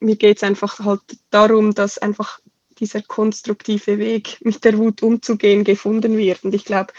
[0.00, 2.40] mir geht es einfach halt darum, dass einfach
[2.78, 6.44] dieser konstruktive Weg mit der Wut umzugehen gefunden wird.
[6.44, 6.92] Und ich glaube,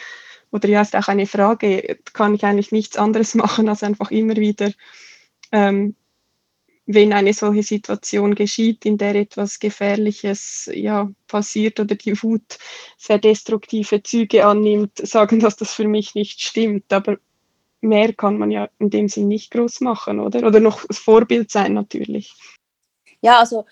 [0.51, 4.35] oder ja, ist auch eine Frage, kann ich eigentlich nichts anderes machen, als einfach immer
[4.35, 4.71] wieder,
[5.51, 5.95] ähm,
[6.89, 12.57] wenn eine solche Situation geschieht, in der etwas Gefährliches ja, passiert oder die Wut
[12.97, 16.91] sehr destruktive Züge annimmt, sagen, dass das für mich nicht stimmt.
[16.93, 17.17] Aber
[17.81, 20.47] mehr kann man ja in dem Sinn nicht groß machen, oder?
[20.47, 22.33] Oder noch Vorbild sein natürlich.
[23.21, 23.65] Ja, also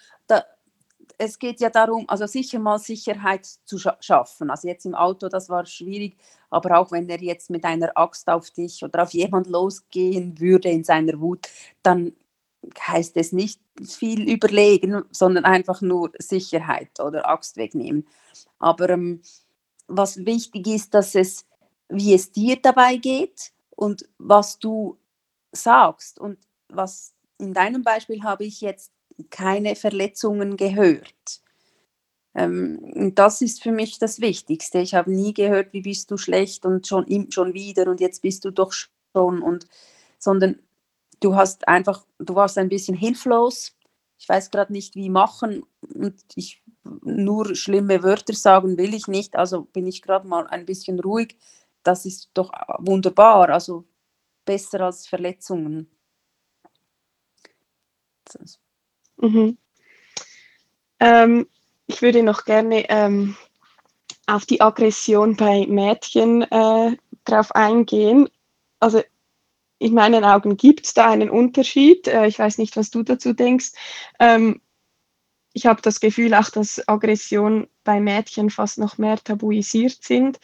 [1.18, 4.50] es geht ja darum, also sicher mal Sicherheit zu schaffen.
[4.50, 6.18] Also jetzt im Auto, das war schwierig,
[6.50, 10.70] aber auch wenn er jetzt mit einer Axt auf dich oder auf jemand losgehen würde
[10.70, 11.48] in seiner Wut,
[11.84, 12.14] dann
[12.88, 18.08] heißt es nicht viel überlegen, sondern einfach nur Sicherheit oder Axt wegnehmen.
[18.60, 19.22] Aber ähm,
[19.88, 21.46] was wichtig ist, dass es,
[21.90, 24.98] wie es dir dabei geht und was du
[25.52, 26.20] sagst.
[26.20, 28.92] Und was in deinem Beispiel habe ich jetzt
[29.30, 31.42] keine Verletzungen gehört.
[32.36, 34.80] Ähm, das ist für mich das Wichtigste.
[34.80, 38.46] Ich habe nie gehört, wie bist du schlecht und schon, schon wieder und jetzt bist
[38.46, 39.68] du doch schon und
[40.20, 40.60] sondern
[41.22, 43.76] du hast einfach, du warst ein bisschen hilflos.
[44.18, 49.36] Ich weiß gerade nicht, wie machen und ich nur schlimme Wörter sagen will ich nicht.
[49.36, 51.38] Also bin ich gerade mal ein bisschen ruhig.
[51.84, 53.50] Das ist doch wunderbar.
[53.50, 53.86] Also
[54.46, 55.90] besser als Verletzungen.
[59.18, 59.58] Mhm.
[61.00, 61.48] Ähm,
[61.88, 63.36] ich würde noch gerne ähm,
[64.28, 68.30] auf die Aggression bei Mädchen äh, drauf eingehen.
[68.80, 69.02] Also
[69.78, 72.08] in meinen Augen gibt es da einen Unterschied.
[72.08, 73.72] Äh, ich weiß nicht, was du dazu denkst.
[74.20, 74.62] Ähm,
[75.54, 80.40] ich habe das Gefühl auch, dass Aggression bei Mädchen fast noch mehr tabuisiert sind.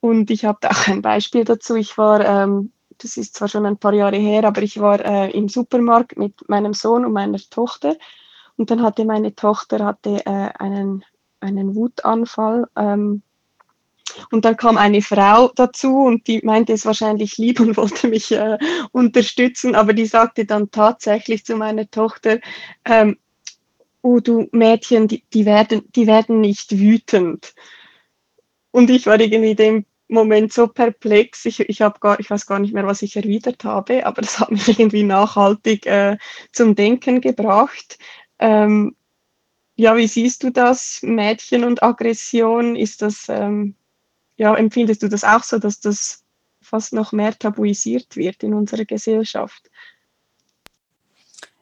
[0.00, 1.76] Und ich habe da auch ein Beispiel dazu.
[1.76, 5.30] Ich war, ähm, das ist zwar schon ein paar Jahre her, aber ich war äh,
[5.30, 7.96] im Supermarkt mit meinem Sohn und meiner Tochter
[8.56, 11.04] und dann hatte meine Tochter hatte, äh, einen,
[11.40, 12.66] einen Wutanfall.
[12.76, 13.22] Ähm,
[14.30, 18.32] und dann kam eine Frau dazu und die meinte es wahrscheinlich lieb und wollte mich
[18.32, 18.58] äh,
[18.92, 22.40] unterstützen, aber die sagte dann tatsächlich zu meiner Tochter,
[22.84, 23.18] ähm,
[24.02, 27.54] oh du Mädchen, die, die, werden, die werden nicht wütend.
[28.70, 31.44] Und ich war irgendwie dem Moment so perplex.
[31.46, 34.50] Ich, ich, gar, ich weiß gar nicht mehr, was ich erwidert habe, aber das hat
[34.50, 36.16] mich irgendwie nachhaltig äh,
[36.52, 37.98] zum Denken gebracht.
[38.38, 38.94] Ähm,
[39.74, 42.76] ja, wie siehst du das, Mädchen und Aggression?
[42.76, 43.74] Ist das, ähm,
[44.36, 46.24] ja, empfindest du das auch so, dass das
[46.62, 49.70] fast noch mehr tabuisiert wird in unserer Gesellschaft?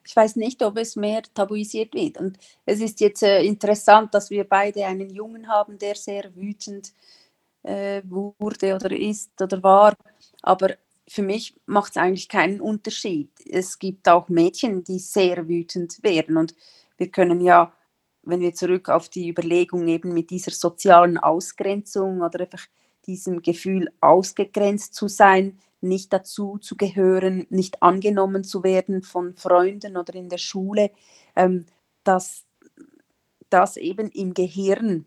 [0.06, 2.18] Ich weiß nicht, ob es mehr tabuisiert wird.
[2.18, 6.92] Und es ist jetzt äh, interessant, dass wir beide einen Jungen haben, der sehr wütend
[7.64, 9.94] äh, wurde oder ist oder war.
[10.42, 10.76] Aber
[11.08, 13.30] für mich macht es eigentlich keinen Unterschied.
[13.46, 16.36] Es gibt auch Mädchen, die sehr wütend werden.
[16.36, 16.54] Und
[16.96, 17.72] wir können ja,
[18.22, 22.66] wenn wir zurück auf die Überlegung eben mit dieser sozialen Ausgrenzung oder einfach
[23.06, 29.98] diesem Gefühl ausgegrenzt zu sein, nicht dazu zu gehören, nicht angenommen zu werden von Freunden
[29.98, 30.90] oder in der Schule,
[31.36, 31.66] ähm,
[32.04, 32.46] dass
[33.50, 35.06] das eben im Gehirn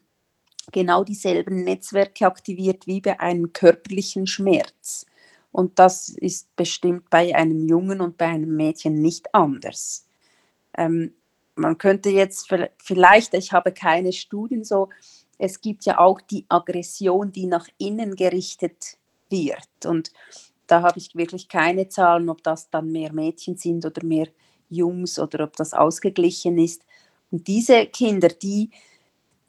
[0.71, 5.05] genau dieselben Netzwerke aktiviert wie bei einem körperlichen Schmerz.
[5.51, 10.05] Und das ist bestimmt bei einem Jungen und bei einem Mädchen nicht anders.
[10.77, 11.13] Ähm,
[11.55, 14.89] man könnte jetzt vielleicht, ich habe keine Studien so,
[15.39, 18.97] es gibt ja auch die Aggression, die nach innen gerichtet
[19.29, 19.85] wird.
[19.85, 20.11] Und
[20.67, 24.27] da habe ich wirklich keine Zahlen, ob das dann mehr Mädchen sind oder mehr
[24.69, 26.83] Jungs oder ob das ausgeglichen ist.
[27.31, 28.71] Und diese Kinder, die,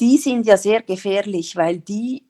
[0.00, 2.24] die sind ja sehr gefährlich, weil die,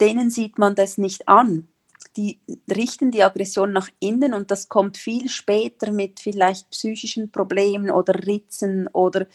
[0.00, 1.68] denen sieht man das nicht an.
[2.16, 7.90] Die richten die Aggression nach innen und das kommt viel später mit vielleicht psychischen Problemen
[7.90, 9.26] oder Ritzen oder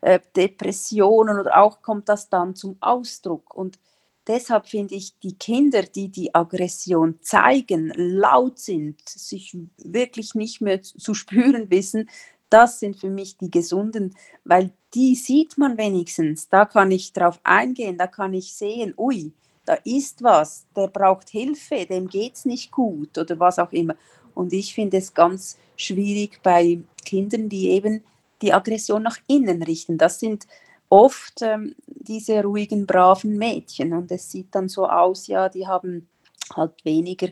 [0.00, 3.54] äh, Depressionen oder auch kommt das dann zum Ausdruck.
[3.54, 3.78] Und
[4.26, 10.82] deshalb finde ich, die Kinder, die die Aggression zeigen, laut sind, sich wirklich nicht mehr
[10.82, 12.08] zu spüren wissen,
[12.50, 16.48] das sind für mich die gesunden, weil die sieht man wenigstens.
[16.48, 19.32] Da kann ich drauf eingehen, da kann ich sehen, ui,
[19.64, 23.96] da ist was, der braucht Hilfe, dem geht es nicht gut oder was auch immer.
[24.34, 28.04] Und ich finde es ganz schwierig bei Kindern, die eben
[28.42, 29.98] die Aggression nach innen richten.
[29.98, 30.46] Das sind
[30.88, 33.92] oft ähm, diese ruhigen, braven Mädchen.
[33.92, 36.08] Und es sieht dann so aus, ja, die haben
[36.54, 37.28] halt weniger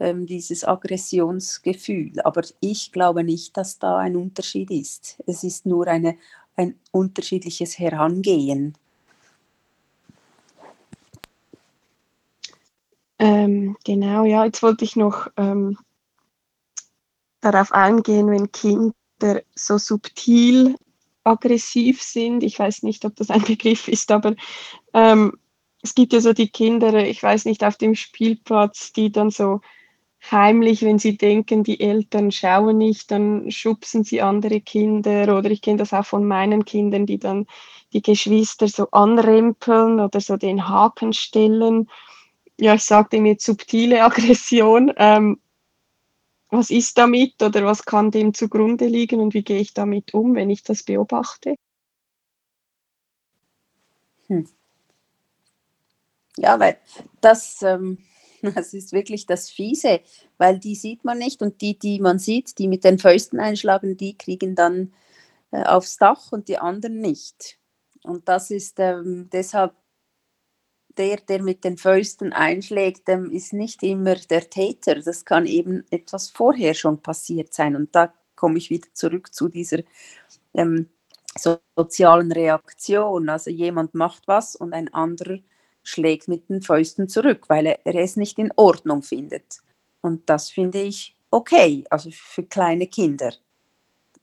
[0.00, 2.20] ähm, dieses Aggressionsgefühl.
[2.22, 5.22] Aber ich glaube nicht, dass da ein Unterschied ist.
[5.26, 6.16] Es ist nur eine,
[6.56, 8.74] ein unterschiedliches Herangehen.
[13.18, 15.76] Ähm, genau, ja, jetzt wollte ich noch ähm,
[17.42, 20.76] darauf eingehen, wenn Kinder so subtil
[21.22, 22.42] aggressiv sind.
[22.42, 24.34] Ich weiß nicht, ob das ein Begriff ist, aber
[24.94, 25.36] ähm,
[25.82, 29.60] es gibt ja so die Kinder, ich weiß nicht, auf dem Spielplatz, die dann so
[30.30, 35.62] heimlich, wenn sie denken, die Eltern schauen nicht, dann schubsen sie andere Kinder oder ich
[35.62, 37.46] kenne das auch von meinen Kindern, die dann
[37.92, 41.88] die Geschwister so anrempeln oder so den Haken stellen.
[42.58, 44.92] Ja, ich sagte mir subtile Aggression.
[44.96, 45.40] Ähm,
[46.50, 50.36] was ist damit oder was kann dem zugrunde liegen und wie gehe ich damit um,
[50.36, 51.56] wenn ich das beobachte?
[54.28, 54.42] Hm.
[56.36, 56.78] Ja, weil
[57.20, 57.98] das, ähm,
[58.54, 60.00] das ist wirklich das Fiese,
[60.38, 63.96] weil die sieht man nicht und die, die man sieht, die mit den Fäusten einschlagen,
[63.96, 64.92] die kriegen dann
[65.50, 67.58] äh, aufs Dach und die anderen nicht.
[68.02, 69.74] Und das ist ähm, deshalb
[70.96, 74.96] der, der mit den Fäusten einschlägt, ähm, ist nicht immer der Täter.
[74.96, 77.76] Das kann eben etwas vorher schon passiert sein.
[77.76, 79.78] Und da komme ich wieder zurück zu dieser
[80.54, 80.88] ähm,
[81.76, 83.28] sozialen Reaktion.
[83.28, 85.38] Also jemand macht was und ein anderer
[85.82, 89.60] schlägt mit den Fäusten zurück, weil er, er es nicht in Ordnung findet.
[90.00, 93.32] Und das finde ich okay, also für kleine Kinder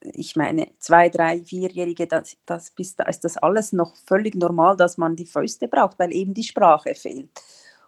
[0.01, 4.77] ich meine, zwei, drei, vierjährige, das, das, bis da ist das alles noch völlig normal,
[4.77, 7.29] dass man die Fäuste braucht, weil eben die Sprache fehlt.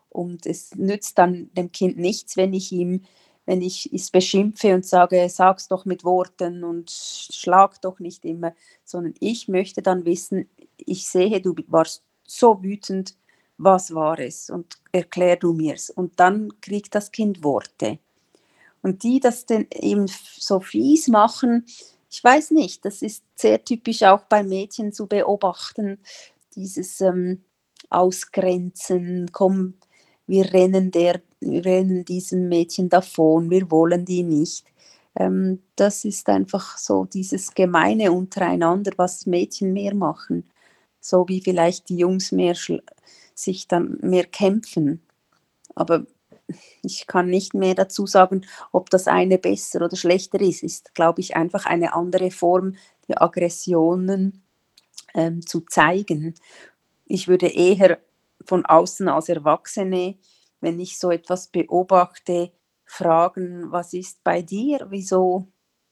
[0.10, 3.04] Und es nützt dann dem Kind nichts, wenn ich ihm,
[3.46, 8.54] wenn ich es beschimpfe und sage, sag's doch mit Worten und schlag doch nicht immer,
[8.84, 13.16] sondern ich möchte dann wissen, ich sehe, du warst so wütend,
[13.60, 14.50] was war es?
[14.50, 15.90] Und erklär du mir's.
[15.90, 18.00] Und dann kriegt das Kind Worte.
[18.82, 21.66] Und die das denn eben so fies machen,
[22.10, 26.00] ich weiß nicht, das ist sehr typisch auch bei Mädchen zu beobachten,
[26.56, 27.44] dieses ähm,
[27.90, 29.76] Ausgrenzen, komm,
[30.26, 34.66] wir rennen, der, wir rennen diesem Mädchen davon, wir wollen die nicht.
[35.16, 40.50] Ähm, das ist einfach so dieses Gemeine untereinander, was Mädchen mehr machen,
[41.00, 42.56] so wie vielleicht die Jungs mehr
[43.42, 45.02] sich dann mehr kämpfen.
[45.76, 46.06] Aber
[46.82, 50.64] ich kann nicht mehr dazu sagen, ob das eine besser oder schlechter ist.
[50.64, 52.76] Ist, glaube ich, einfach eine andere Form
[53.08, 54.44] der Aggressionen
[55.14, 56.36] ähm, zu zeigen.
[57.06, 58.00] Ich würde eher
[58.46, 60.18] von außen als Erwachsene,
[60.62, 62.52] wenn ich so etwas beobachte,
[62.86, 64.88] fragen, was ist bei dir?
[64.90, 65.48] Wieso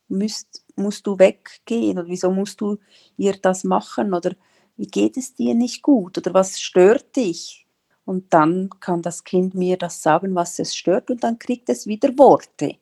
[0.08, 2.78] müsst, musst du weggehen oder wieso musst du
[3.18, 4.36] ihr das machen oder
[4.78, 7.66] wie geht es dir nicht gut oder was stört dich?
[8.06, 11.88] Und dann kann das Kind mir das sagen, was es stört, und dann kriegt es
[11.88, 12.78] wieder Worte.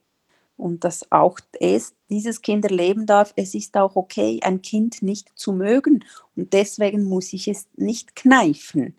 [0.55, 5.31] Und dass auch es, dieses Kind erleben darf, es ist auch okay, ein Kind nicht
[5.35, 6.05] zu mögen.
[6.35, 8.95] Und deswegen muss ich es nicht kneifen.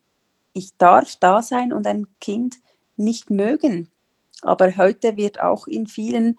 [0.52, 2.56] Ich darf da sein und ein Kind
[2.96, 3.88] nicht mögen.
[4.42, 6.38] Aber heute wird auch in vielen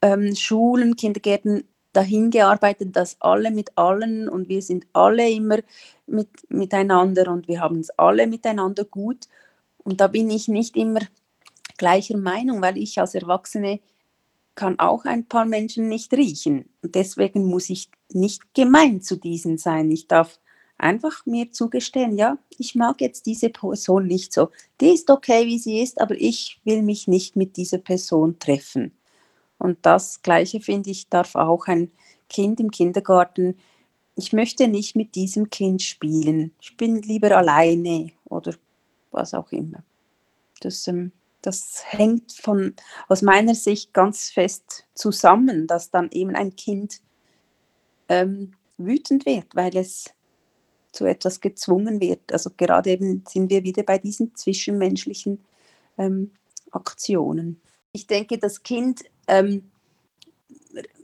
[0.00, 1.64] ähm, Schulen, Kindergärten
[1.98, 5.58] dahin gearbeitet, dass alle mit allen und wir sind alle immer
[6.06, 9.26] mit, miteinander und wir haben es alle miteinander gut.
[9.78, 11.00] Und da bin ich nicht immer
[11.76, 13.80] gleicher Meinung, weil ich als Erwachsene
[14.54, 16.68] kann auch ein paar Menschen nicht riechen.
[16.82, 19.90] Und deswegen muss ich nicht gemein zu diesen sein.
[19.90, 20.38] Ich darf
[20.76, 24.50] einfach mir zugestehen, ja, ich mag jetzt diese Person nicht so.
[24.80, 28.97] Die ist okay, wie sie ist, aber ich will mich nicht mit dieser Person treffen.
[29.58, 31.90] Und das Gleiche, finde ich, darf auch ein
[32.28, 33.58] Kind im Kindergarten.
[34.14, 36.52] Ich möchte nicht mit diesem Kind spielen.
[36.60, 38.54] Ich bin lieber alleine oder
[39.10, 39.82] was auch immer.
[40.60, 42.74] Das, ähm, das hängt von,
[43.08, 47.00] aus meiner Sicht ganz fest zusammen, dass dann eben ein Kind
[48.08, 50.12] ähm, wütend wird, weil es
[50.92, 52.32] zu etwas gezwungen wird.
[52.32, 55.44] Also gerade eben sind wir wieder bei diesen zwischenmenschlichen
[55.96, 56.32] ähm,
[56.70, 57.60] Aktionen.
[57.92, 59.70] Ich denke, das Kind ähm,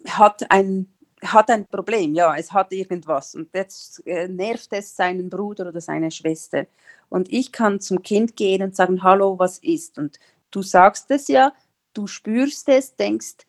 [0.06, 0.88] hat ein
[1.22, 5.80] hat ein Problem, ja, es hat irgendwas und jetzt äh, nervt es seinen Bruder oder
[5.80, 6.66] seine Schwester.
[7.08, 9.98] Und ich kann zum Kind gehen und sagen, hallo, was ist?
[9.98, 10.18] Und
[10.50, 11.52] du sagst es ja,
[11.94, 13.46] du spürst es, denkst,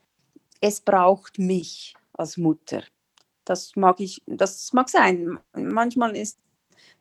[0.62, 2.84] es braucht mich als Mutter.
[3.44, 5.40] Das mag ich, das mag sein.
[5.54, 6.40] Manchmal ist,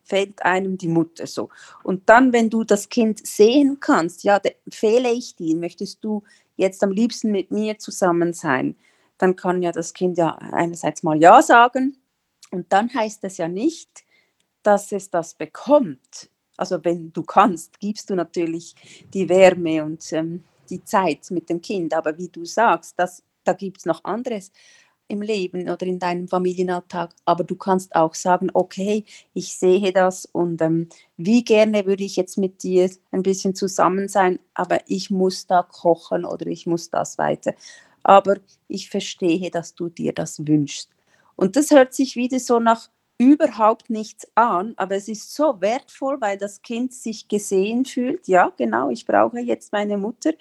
[0.03, 1.49] fehlt einem die Mutter so.
[1.83, 6.23] Und dann, wenn du das Kind sehen kannst, ja, fehle ich dir, möchtest du
[6.55, 8.75] jetzt am liebsten mit mir zusammen sein,
[9.17, 11.97] dann kann ja das Kind ja einerseits mal Ja sagen
[12.51, 13.89] und dann heißt es ja nicht,
[14.63, 16.29] dass es das bekommt.
[16.57, 18.75] Also wenn du kannst, gibst du natürlich
[19.13, 23.53] die Wärme und ähm, die Zeit mit dem Kind, aber wie du sagst, das, da
[23.53, 24.51] gibt es noch anderes
[25.07, 30.25] im Leben oder in deinem Familienalltag, aber du kannst auch sagen, okay, ich sehe das
[30.25, 35.11] und ähm, wie gerne würde ich jetzt mit dir ein bisschen zusammen sein, aber ich
[35.11, 37.53] muss da kochen oder ich muss das weiter.
[38.03, 38.37] Aber
[38.67, 40.89] ich verstehe, dass du dir das wünschst.
[41.35, 46.19] Und das hört sich wieder so nach überhaupt nichts an, aber es ist so wertvoll,
[46.19, 48.27] weil das Kind sich gesehen fühlt.
[48.27, 50.33] Ja, genau, ich brauche jetzt meine Mutter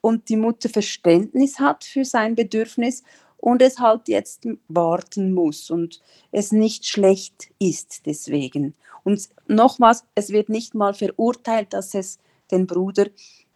[0.00, 3.02] und die Mutter Verständnis hat für sein Bedürfnis
[3.40, 8.74] und es halt jetzt warten muss und es nicht schlecht ist deswegen.
[9.02, 12.18] Und nochmals, es wird nicht mal verurteilt, dass es
[12.50, 13.06] den Bruder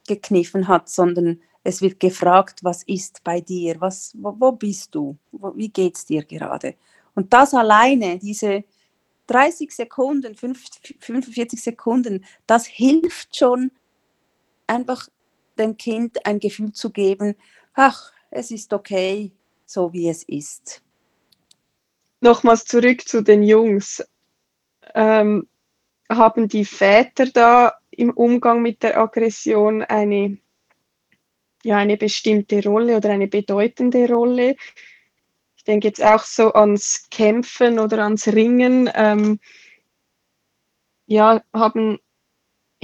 [0.07, 5.17] gekniffen hat, sondern es wird gefragt, was ist bei dir, was, wo, wo bist du,
[5.33, 6.75] wo, wie geht es dir gerade.
[7.15, 8.65] Und das alleine, diese
[9.27, 13.71] 30 Sekunden, 45 Sekunden, das hilft schon
[14.67, 15.09] einfach
[15.59, 17.35] dem Kind ein Gefühl zu geben,
[17.75, 19.33] ach, es ist okay,
[19.65, 20.83] so wie es ist.
[22.21, 24.03] Nochmals zurück zu den Jungs.
[24.95, 25.49] Ähm,
[26.09, 30.39] haben die Väter da im Umgang mit der Aggression eine,
[31.63, 34.57] ja, eine bestimmte Rolle oder eine bedeutende Rolle?
[35.57, 38.91] Ich denke jetzt auch so ans Kämpfen oder ans Ringen.
[38.95, 39.41] Ähm,
[41.07, 41.99] ja, haben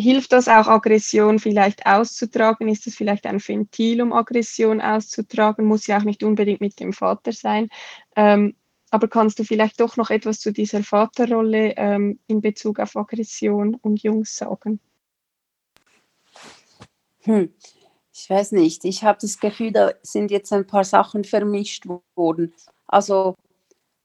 [0.01, 2.69] hilft das auch, Aggression vielleicht auszutragen?
[2.69, 5.67] Ist das vielleicht ein Ventil, um Aggression auszutragen?
[5.67, 7.69] Muss ja auch nicht unbedingt mit dem Vater sein.
[8.17, 8.55] Ähm,
[8.91, 13.77] aber kannst du vielleicht doch noch etwas zu dieser Vaterrolle ähm, in Bezug auf Aggression
[13.77, 14.81] und Jungs sagen?
[17.23, 17.53] Hm.
[18.13, 18.85] Ich weiß nicht.
[18.85, 21.87] Ich habe das Gefühl, da sind jetzt ein paar Sachen vermischt
[22.17, 22.53] worden.
[22.87, 23.37] Also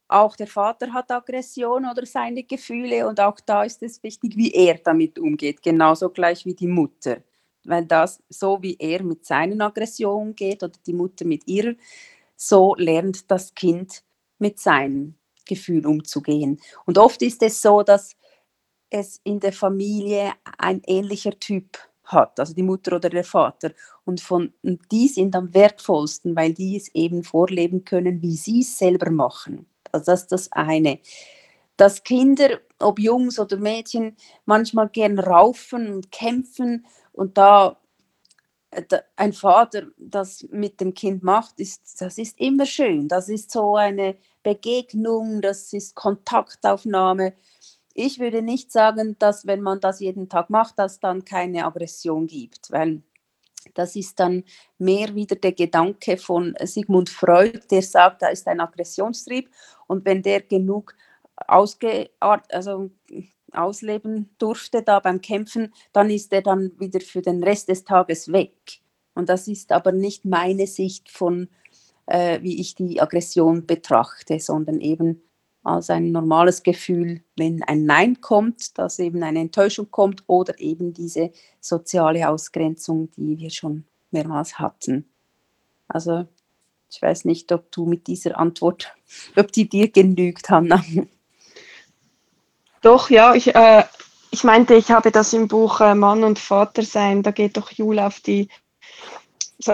[0.08, 4.52] auch der Vater hat Aggression oder seine Gefühle und auch da ist es wichtig, wie
[4.52, 7.22] er damit umgeht, genauso gleich wie die Mutter.
[7.64, 11.74] Weil das, so wie er mit seinen Aggressionen geht oder die Mutter mit ihrer,
[12.36, 14.04] so lernt das Kind
[14.38, 16.60] mit seinem Gefühl umzugehen.
[16.84, 18.16] Und oft ist es so, dass
[18.90, 23.72] es in der Familie ein ähnlicher Typ hat, also die Mutter oder der Vater.
[24.04, 28.78] Und von die sind am wertvollsten, weil die es eben vorleben können, wie sie es
[28.78, 29.66] selber machen.
[29.96, 31.00] Also das ist das eine.
[31.76, 37.78] Dass Kinder, ob Jungs oder Mädchen, manchmal gern raufen und kämpfen und da
[38.70, 38.82] äh,
[39.16, 43.08] ein Vater das mit dem Kind macht, ist, das ist immer schön.
[43.08, 47.34] Das ist so eine Begegnung, das ist Kontaktaufnahme.
[47.94, 52.26] Ich würde nicht sagen, dass wenn man das jeden Tag macht, dass dann keine Aggression
[52.26, 53.02] gibt, weil
[53.74, 54.44] das ist dann
[54.78, 59.50] mehr wieder der Gedanke von Sigmund Freud, der sagt, da ist ein Aggressionstrieb
[59.86, 60.94] und wenn der genug
[61.46, 62.90] ausge, also
[63.52, 68.32] ausleben durfte da beim Kämpfen, dann ist er dann wieder für den Rest des Tages
[68.32, 68.80] weg.
[69.14, 71.48] Und das ist aber nicht meine Sicht von,
[72.06, 75.22] äh, wie ich die Aggression betrachte, sondern eben
[75.66, 80.92] als ein normales Gefühl, wenn ein Nein kommt, dass eben eine Enttäuschung kommt oder eben
[80.92, 85.08] diese soziale Ausgrenzung, die wir schon mehrmals hatten.
[85.88, 86.26] Also
[86.90, 88.94] ich weiß nicht, ob du mit dieser Antwort,
[89.36, 90.84] ob die dir genügt, Hanna.
[92.80, 93.82] Doch, ja, ich, äh,
[94.30, 97.72] ich meinte, ich habe das im Buch äh, Mann und Vater sein, da geht doch
[97.72, 98.48] Jule auf die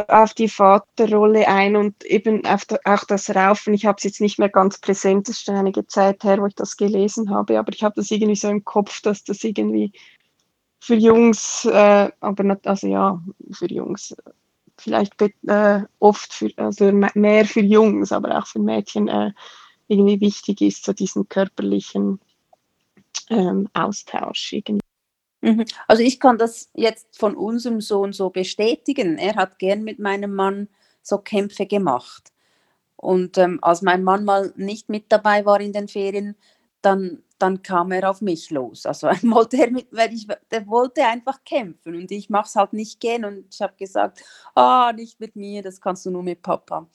[0.09, 3.75] auf die Vaterrolle ein und eben da, auch das Raufen.
[3.75, 6.47] Ich habe es jetzt nicht mehr ganz präsent, das ist schon einige Zeit her, wo
[6.47, 9.93] ich das gelesen habe, aber ich habe das irgendwie so im Kopf, dass das irgendwie
[10.81, 13.23] für Jungs, äh, aber nicht, also ja,
[13.53, 14.15] für Jungs
[14.79, 19.33] vielleicht äh, oft für, also mehr für Jungs, aber auch für Mädchen äh,
[19.89, 22.21] irgendwie wichtig ist, so diesen körperlichen
[23.31, 24.53] ähm, Austausch.
[24.53, 24.81] Irgendwie.
[25.43, 25.65] Mhm.
[25.89, 29.19] Also ich kann das jetzt von unserem Sohn so bestätigen.
[29.19, 30.69] Er hat gern mit meinem Mann
[31.03, 32.33] so Kämpfe gemacht.
[32.97, 36.37] Und ähm, als mein Mann mal nicht mit dabei war in den Ferien,
[36.83, 38.87] dann, dann kam er auf mich los.
[38.87, 42.73] Also wollte er mit, weil ich, der wollte einfach kämpfen und ich mache es halt
[42.73, 44.23] nicht gern und ich habe gesagt,
[44.55, 46.89] ah, nicht mit mir, das kannst du nur mit Papa.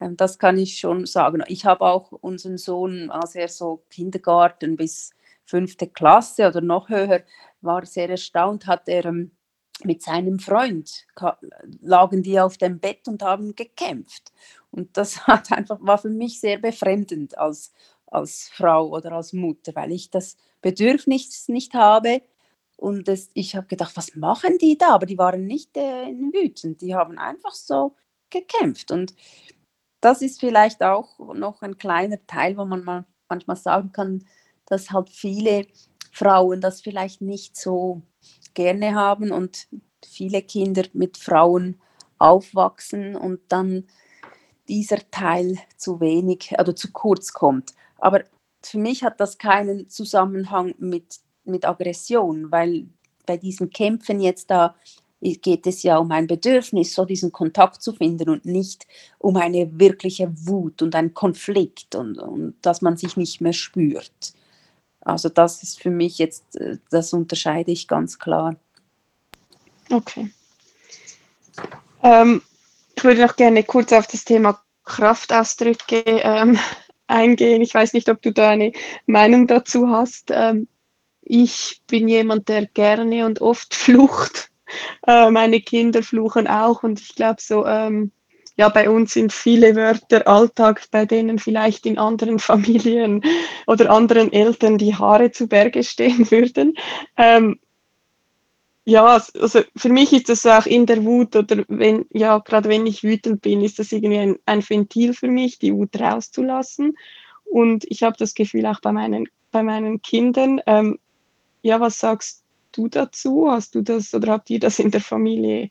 [0.00, 1.42] Ähm, das kann ich schon sagen.
[1.48, 5.10] Ich habe auch unseren Sohn, als er so Kindergarten bis
[5.44, 7.22] fünfte Klasse oder noch höher,
[7.60, 9.32] war sehr erstaunt, hat er ähm,
[9.84, 11.06] mit seinem Freund
[11.80, 14.32] lagen die auf dem Bett und haben gekämpft.
[14.70, 17.72] Und das hat einfach, war für mich sehr befremdend als,
[18.06, 22.22] als Frau oder als Mutter, weil ich das Bedürfnis nicht habe.
[22.76, 24.94] Und das, ich habe gedacht, was machen die da?
[24.94, 27.94] Aber die waren nicht äh, wütend, die haben einfach so
[28.30, 28.90] gekämpft.
[28.90, 29.14] Und
[30.00, 34.24] das ist vielleicht auch noch ein kleiner Teil, wo man mal manchmal sagen kann,
[34.72, 35.66] dass halt viele
[36.10, 38.02] Frauen das vielleicht nicht so
[38.54, 39.68] gerne haben und
[40.04, 41.80] viele Kinder mit Frauen
[42.18, 43.84] aufwachsen und dann
[44.68, 47.74] dieser Teil zu wenig oder zu kurz kommt.
[47.98, 48.24] Aber
[48.62, 52.86] für mich hat das keinen Zusammenhang mit, mit Aggression, weil
[53.26, 54.74] bei diesen Kämpfen jetzt da
[55.20, 58.86] geht es ja um ein Bedürfnis, so diesen Kontakt zu finden und nicht
[59.18, 64.34] um eine wirkliche Wut und einen Konflikt und, und dass man sich nicht mehr spürt.
[65.04, 68.56] Also das ist für mich jetzt, äh, das unterscheide ich ganz klar.
[69.90, 70.30] Okay.
[72.02, 72.42] Ähm,
[72.96, 76.58] ich würde noch gerne kurz auf das Thema Kraftausdrücke ähm,
[77.06, 77.62] eingehen.
[77.62, 78.72] Ich weiß nicht, ob du da eine
[79.06, 80.30] Meinung dazu hast.
[80.30, 80.68] Ähm,
[81.22, 84.48] ich bin jemand, der gerne und oft flucht.
[85.06, 88.10] Äh, meine Kinder fluchen auch und ich glaube so, ähm,
[88.56, 93.22] ja, bei uns sind viele Wörter Alltag, bei denen vielleicht in anderen Familien
[93.66, 96.74] oder anderen Eltern die Haare zu Berge stehen würden.
[97.16, 97.58] Ähm,
[98.84, 102.84] ja, also für mich ist das auch in der Wut oder wenn, ja, gerade wenn
[102.84, 106.96] ich wütend bin, ist das irgendwie ein, ein Ventil für mich, die Wut rauszulassen.
[107.44, 110.98] Und ich habe das Gefühl auch bei meinen, bei meinen Kindern, ähm,
[111.62, 112.42] ja, was sagst
[112.72, 113.48] du dazu?
[113.48, 115.70] Hast du das oder habt ihr das in der Familie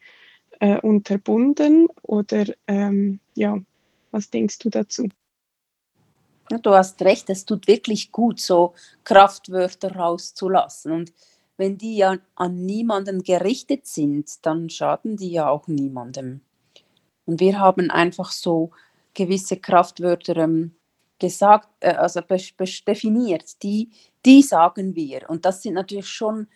[0.61, 1.87] äh, unterbunden?
[2.03, 3.59] Oder ähm, ja,
[4.11, 5.09] was denkst du dazu?
[6.49, 10.91] Ja, du hast recht, es tut wirklich gut, so Kraftwörter rauszulassen.
[10.91, 11.13] Und
[11.57, 16.41] wenn die ja an niemanden gerichtet sind, dann schaden die ja auch niemandem.
[17.25, 18.71] Und wir haben einfach so
[19.13, 20.75] gewisse Kraftwörter ähm,
[21.19, 23.89] gesagt, äh, also definiert, die,
[24.25, 25.29] die sagen wir.
[25.29, 26.47] Und das sind natürlich schon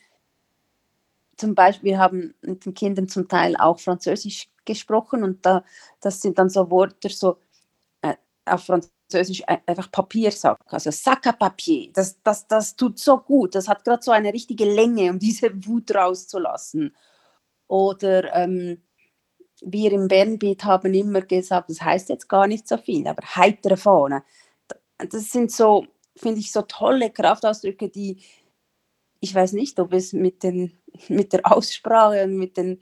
[1.38, 5.64] zum Beispiel, wir haben mit den Kindern zum Teil auch Französisch gesprochen und da,
[6.02, 7.38] das sind dann so Worte, so
[8.02, 8.16] äh,
[8.46, 13.68] auf Französisch einfach Papiersack, also Sac à Papier, das, das, das tut so gut, das
[13.68, 16.96] hat gerade so eine richtige Länge, um diese Wut rauszulassen.
[17.68, 18.82] Oder ähm,
[19.62, 23.78] wir im Bernbeat haben immer gesagt, das heißt jetzt gar nicht so viel, aber heitere
[23.78, 24.24] Fahne.
[24.98, 28.22] Das sind so, finde ich, so tolle Kraftausdrücke, die,
[29.26, 30.78] ich weiß nicht, ob es mit, den,
[31.10, 32.80] mit der Aussprache und mit den,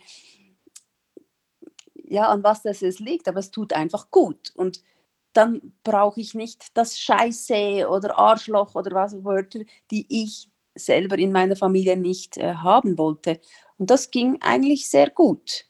[1.95, 4.51] ja, an was das es liegt, aber es tut einfach gut.
[4.55, 4.83] Und
[5.31, 11.31] dann brauche ich nicht das Scheiße oder Arschloch oder was Wörter, die ich selber in
[11.31, 13.39] meiner Familie nicht äh, haben wollte.
[13.77, 15.65] Und das ging eigentlich sehr gut.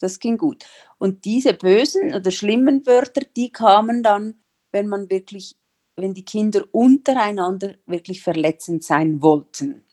[0.00, 0.64] Das ging gut.
[0.98, 5.56] Und diese bösen oder schlimmen Wörter, die kamen dann, wenn man wirklich,
[5.96, 9.83] wenn die Kinder untereinander wirklich verletzend sein wollten.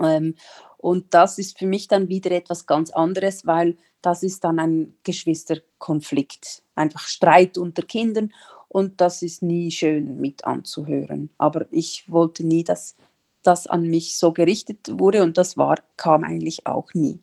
[0.00, 0.34] Ähm,
[0.78, 4.94] und das ist für mich dann wieder etwas ganz anderes, weil das ist dann ein
[5.02, 8.32] Geschwisterkonflikt, einfach Streit unter Kindern
[8.68, 11.30] und das ist nie schön mit anzuhören.
[11.38, 12.96] Aber ich wollte nie, dass
[13.42, 17.20] das an mich so gerichtet wurde und das war, kam eigentlich auch nie.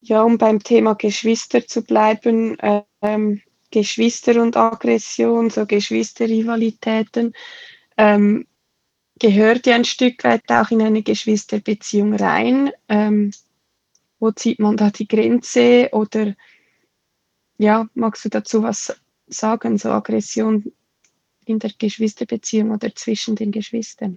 [0.00, 2.56] Ja, um beim Thema Geschwister zu bleiben,
[3.02, 7.34] ähm, Geschwister und Aggression, so Geschwisterrivalitäten.
[7.96, 8.46] Ähm,
[9.18, 12.70] gehört ja ein Stück weit auch in eine Geschwisterbeziehung rein.
[12.88, 13.32] Ähm,
[14.18, 15.88] wo zieht man da die Grenze?
[15.92, 16.34] Oder
[17.58, 18.94] ja, magst du dazu was
[19.26, 20.72] sagen, so Aggression
[21.44, 24.16] in der Geschwisterbeziehung oder zwischen den Geschwistern?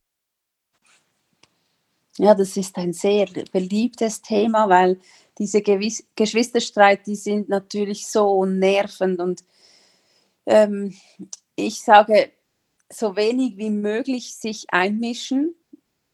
[2.18, 5.00] Ja, das ist ein sehr beliebtes Thema, weil
[5.38, 9.44] diese Gewiss Geschwisterstreit, die sind natürlich so nervend und
[10.46, 10.94] ähm,
[11.56, 12.32] ich sage,
[12.92, 15.56] so wenig wie möglich sich einmischen,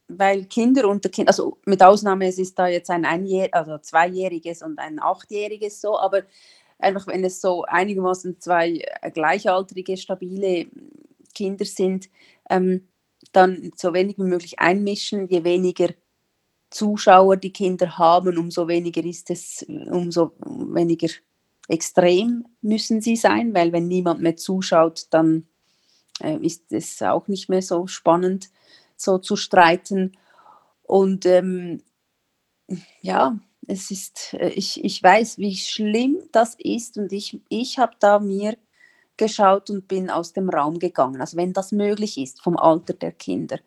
[0.07, 4.61] weil Kinder unter Kind, also mit Ausnahme, es ist da jetzt ein Einjähr also zweijähriges
[4.61, 6.23] und ein achtjähriges so, aber
[6.79, 10.67] einfach wenn es so einigermaßen zwei äh, gleichaltrige, stabile
[11.33, 12.09] Kinder sind,
[12.49, 12.87] ähm,
[13.33, 15.89] dann so wenig wie möglich einmischen, je weniger
[16.69, 21.09] Zuschauer die Kinder haben, umso weniger ist es, umso weniger
[21.67, 25.47] extrem müssen sie sein, weil wenn niemand mehr zuschaut, dann
[26.21, 28.49] äh, ist es auch nicht mehr so spannend,
[28.95, 30.17] so zu streiten.
[30.83, 31.83] Und ähm,
[33.01, 33.37] ja,
[33.67, 38.19] es ist, äh, ich, ich weiß, wie schlimm das ist und ich, ich habe da
[38.19, 38.57] mir
[39.17, 43.11] geschaut und bin aus dem Raum gegangen, also wenn das möglich ist vom Alter der
[43.11, 43.59] Kinder.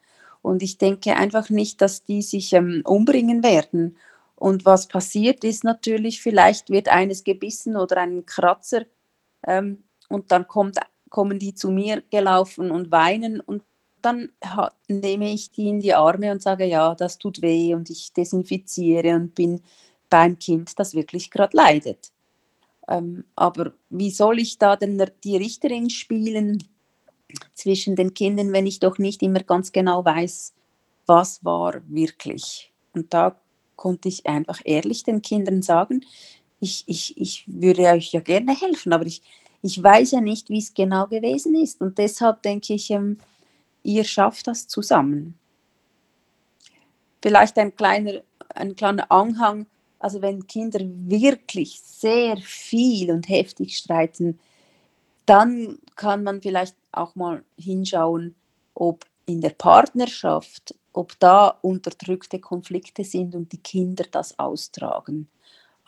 [0.42, 3.98] Und ich denke einfach nicht, dass die sich ähm, umbringen werden.
[4.36, 8.86] Und was passiert ist natürlich, vielleicht wird eines gebissen oder ein Kratzer
[9.46, 10.78] ähm, und dann kommt,
[11.10, 13.62] kommen die zu mir gelaufen und weinen und
[14.02, 14.30] dann
[14.88, 19.14] nehme ich die in die Arme und sage, ja, das tut weh und ich desinfiziere
[19.14, 19.60] und bin
[20.08, 22.10] beim Kind, das wirklich gerade leidet.
[22.88, 26.64] Ähm, aber wie soll ich da denn die Richterin spielen
[27.54, 30.54] zwischen den Kindern, wenn ich doch nicht immer ganz genau weiß,
[31.06, 32.72] was war wirklich?
[32.92, 33.40] Und da
[33.76, 36.04] konnte ich einfach ehrlich den Kindern sagen,
[36.58, 39.22] ich, ich, ich würde euch ja gerne helfen, aber ich,
[39.62, 41.80] ich weiß ja nicht, wie es genau gewesen ist.
[41.80, 43.18] Und deshalb denke ich, ähm,
[43.82, 45.38] ihr schafft das zusammen.
[47.22, 48.22] Vielleicht ein kleiner,
[48.54, 49.66] ein kleiner Anhang,
[49.98, 54.38] also wenn Kinder wirklich sehr viel und heftig streiten,
[55.26, 58.34] dann kann man vielleicht auch mal hinschauen,
[58.74, 65.28] ob in der Partnerschaft, ob da unterdrückte Konflikte sind und die Kinder das austragen.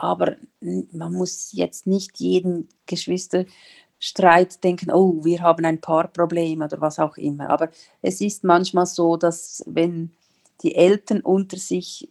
[0.02, 6.98] Aber man muss jetzt nicht jeden Geschwisterstreit denken, oh, wir haben ein Paarproblem oder was
[6.98, 7.48] auch immer.
[7.50, 7.70] Aber
[8.02, 10.10] es ist manchmal so, dass wenn
[10.62, 12.08] die Eltern unter sich,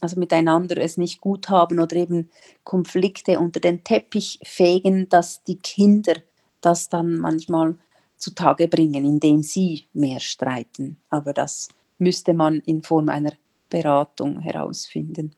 [0.00, 2.30] also miteinander es nicht gut haben oder eben
[2.62, 6.14] Konflikte unter den Teppich fegen, dass die Kinder
[6.60, 7.74] das dann manchmal
[8.16, 10.98] zutage bringen, indem sie mehr streiten.
[11.10, 11.66] Aber das
[11.98, 13.32] müsste man in Form einer
[13.70, 15.34] Beratung herausfinden.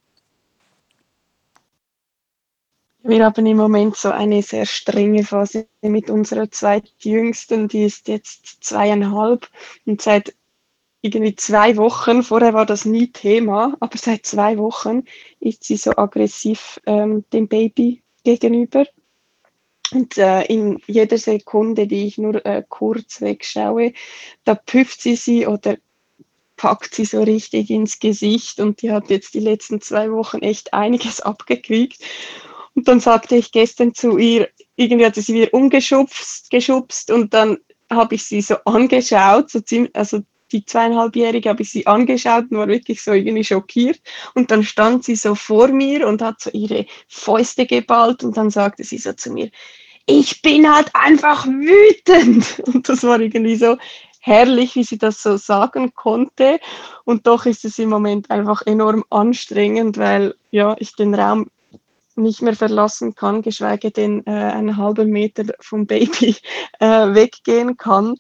[3.03, 8.63] Wir haben im Moment so eine sehr strenge Phase mit unserer zweitjüngsten, die ist jetzt
[8.63, 9.49] zweieinhalb
[9.87, 10.35] und seit
[11.01, 15.05] irgendwie zwei Wochen, vorher war das nie Thema, aber seit zwei Wochen
[15.41, 18.85] ist sie so aggressiv ähm, dem Baby gegenüber.
[19.93, 23.95] Und äh, in jeder Sekunde, die ich nur äh, kurz wegschaue,
[24.45, 25.79] da püfft sie sie oder
[26.57, 30.75] packt sie so richtig ins Gesicht und die hat jetzt die letzten zwei Wochen echt
[30.75, 32.03] einiges abgekriegt.
[32.81, 37.59] Und dann sagte ich gestern zu ihr, irgendwie hat sie wieder umgeschubst geschubst und dann
[37.91, 40.21] habe ich sie so angeschaut, so ziemlich, also
[40.51, 44.01] die zweieinhalbjährige habe ich sie angeschaut und war wirklich so irgendwie schockiert.
[44.35, 48.49] Und dann stand sie so vor mir und hat so ihre Fäuste geballt und dann
[48.49, 49.51] sagte sie so zu mir,
[50.07, 52.61] ich bin halt einfach wütend.
[52.67, 53.77] Und das war irgendwie so
[54.21, 56.59] herrlich, wie sie das so sagen konnte.
[57.05, 61.51] Und doch ist es im Moment einfach enorm anstrengend, weil ja, ich den Raum
[62.21, 66.37] nicht mehr verlassen kann, geschweige denn äh, einen halben Meter vom Baby
[66.81, 68.17] äh, weggehen kann.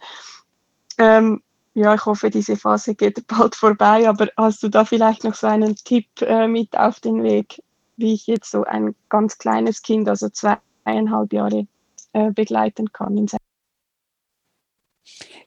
[0.98, 1.42] Ähm,
[1.74, 5.46] ja, ich hoffe, diese Phase geht bald vorbei, aber hast du da vielleicht noch so
[5.46, 7.62] einen Tipp äh, mit auf den Weg,
[7.96, 11.66] wie ich jetzt so ein ganz kleines Kind, also zweieinhalb Jahre,
[12.12, 13.26] äh, begleiten kann?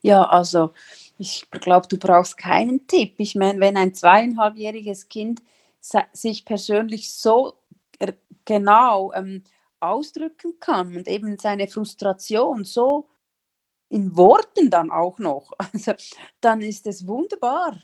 [0.02, 0.74] ja, also
[1.18, 3.16] ich glaube, du brauchst keinen Tipp.
[3.18, 5.42] Ich meine, wenn ein zweieinhalbjähriges Kind
[6.14, 7.54] sich persönlich so
[8.46, 9.44] genau ähm,
[9.80, 13.10] ausdrücken kann und eben seine Frustration so
[13.90, 15.94] in Worten dann auch noch, also,
[16.42, 17.82] dann ist es wunderbar,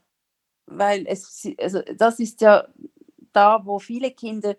[0.66, 2.68] weil es, also das ist ja
[3.32, 4.56] da, wo viele Kinder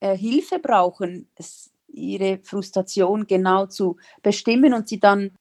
[0.00, 5.32] äh, Hilfe brauchen, es, ihre Frustration genau zu bestimmen und sie dann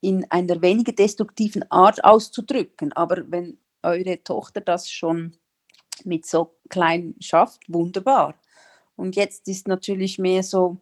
[0.00, 2.92] in einer weniger destruktiven Art auszudrücken.
[2.92, 5.36] Aber wenn eure Tochter das schon
[6.04, 8.34] mit so klein schafft, wunderbar.
[8.98, 10.78] Und jetzt ist natürlich mehr so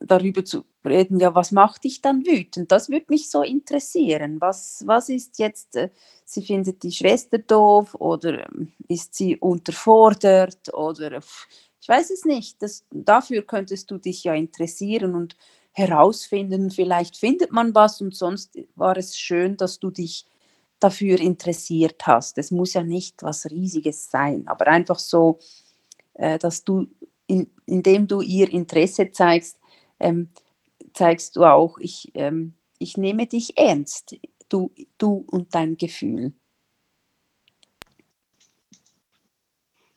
[0.00, 2.72] darüber zu reden, ja, was macht dich dann wütend?
[2.72, 4.40] Das würde mich so interessieren.
[4.40, 5.90] Was, was ist jetzt, äh,
[6.24, 11.20] sie findet die Schwester doof oder ähm, ist sie unterfordert oder
[11.80, 12.62] ich weiß es nicht.
[12.62, 15.36] Das, dafür könntest du dich ja interessieren und
[15.72, 16.70] herausfinden.
[16.70, 20.26] Vielleicht findet man was und sonst war es schön, dass du dich
[20.80, 22.38] dafür interessiert hast.
[22.38, 25.38] Es muss ja nicht was Riesiges sein, aber einfach so,
[26.14, 26.86] äh, dass du,
[27.26, 29.58] in, indem du ihr Interesse zeigst,
[30.00, 30.30] ähm,
[30.92, 34.16] zeigst du auch, ich, ähm, ich nehme dich ernst,
[34.48, 36.32] du, du und dein Gefühl.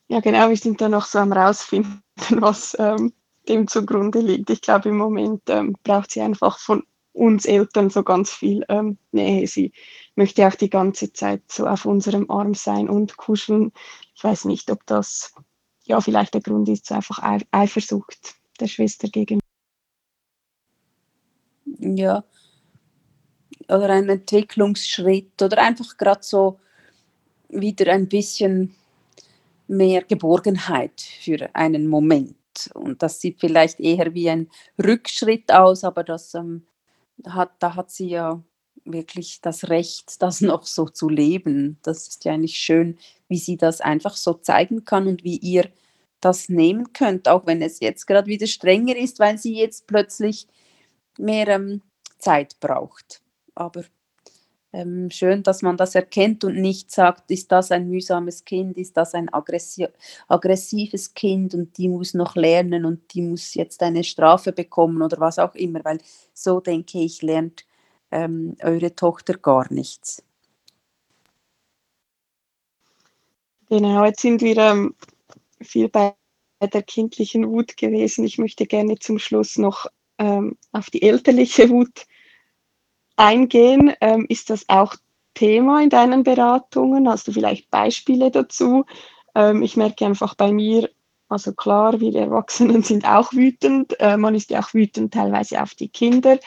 [0.09, 3.13] Ja, genau, wir sind da noch so am rausfinden, was ähm,
[3.49, 4.49] dem zugrunde liegt.
[4.49, 8.97] Ich glaube, im Moment ähm, braucht sie einfach von uns Eltern so ganz viel ähm,
[9.11, 9.47] Nähe.
[9.47, 9.73] Sie
[10.15, 13.73] möchte auch die ganze Zeit so auf unserem Arm sein und kuscheln.
[14.15, 15.33] Ich weiß nicht, ob das
[15.87, 17.19] ja vielleicht der Grund ist, einfach
[17.51, 19.41] Eifersucht der Schwester gegenüber.
[21.79, 22.23] Ja,
[23.69, 26.59] oder ein Entwicklungsschritt oder einfach gerade so
[27.49, 28.75] wieder ein bisschen
[29.67, 32.35] mehr Geborgenheit für einen Moment.
[32.73, 34.49] Und das sieht vielleicht eher wie ein
[34.81, 36.65] Rückschritt aus, aber das ähm,
[37.27, 38.41] hat, da hat sie ja
[38.85, 41.77] wirklich das Recht, das noch so zu leben.
[41.83, 42.97] Das ist ja eigentlich schön,
[43.27, 45.69] wie sie das einfach so zeigen kann und wie ihr
[46.21, 50.47] das nehmen könnt, auch wenn es jetzt gerade wieder strenger ist, weil sie jetzt plötzlich
[51.17, 51.81] mehr ähm,
[52.17, 53.21] Zeit braucht.
[53.55, 53.83] Aber
[54.73, 58.97] ähm, schön, dass man das erkennt und nicht sagt, ist das ein mühsames Kind, ist
[58.97, 59.87] das ein aggressi
[60.27, 65.19] aggressives Kind und die muss noch lernen und die muss jetzt eine Strafe bekommen oder
[65.19, 65.99] was auch immer, weil
[66.33, 67.65] so denke ich, lernt
[68.11, 70.23] ähm, eure Tochter gar nichts.
[73.69, 74.95] Genau, jetzt sind wir ähm,
[75.61, 76.15] viel bei
[76.61, 78.23] der kindlichen Wut gewesen.
[78.25, 79.87] Ich möchte gerne zum Schluss noch
[80.17, 82.05] ähm, auf die elterliche Wut
[83.15, 83.93] eingehen.
[84.01, 84.95] Ähm, ist das auch
[85.33, 87.07] Thema in deinen Beratungen?
[87.09, 88.85] Hast du vielleicht Beispiele dazu?
[89.35, 90.89] Ähm, ich merke einfach bei mir,
[91.29, 93.99] also klar, wir Erwachsenen sind auch wütend.
[93.99, 96.39] Äh, man ist ja auch wütend teilweise auf die Kinder.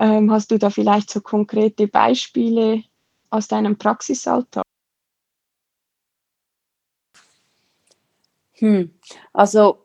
[0.00, 2.84] Ähm, hast du da vielleicht so konkrete Beispiele
[3.30, 4.64] aus deinem Praxisalltag?
[8.58, 8.94] Hm.
[9.32, 9.84] Also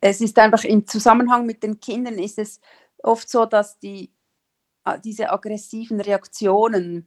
[0.00, 2.60] es ist einfach im Zusammenhang mit den Kindern ist es
[3.02, 4.10] oft so, dass die
[5.04, 7.06] diese aggressiven Reaktionen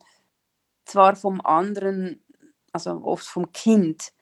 [0.86, 2.22] zwar vom anderen,
[2.72, 4.14] also oft vom Kind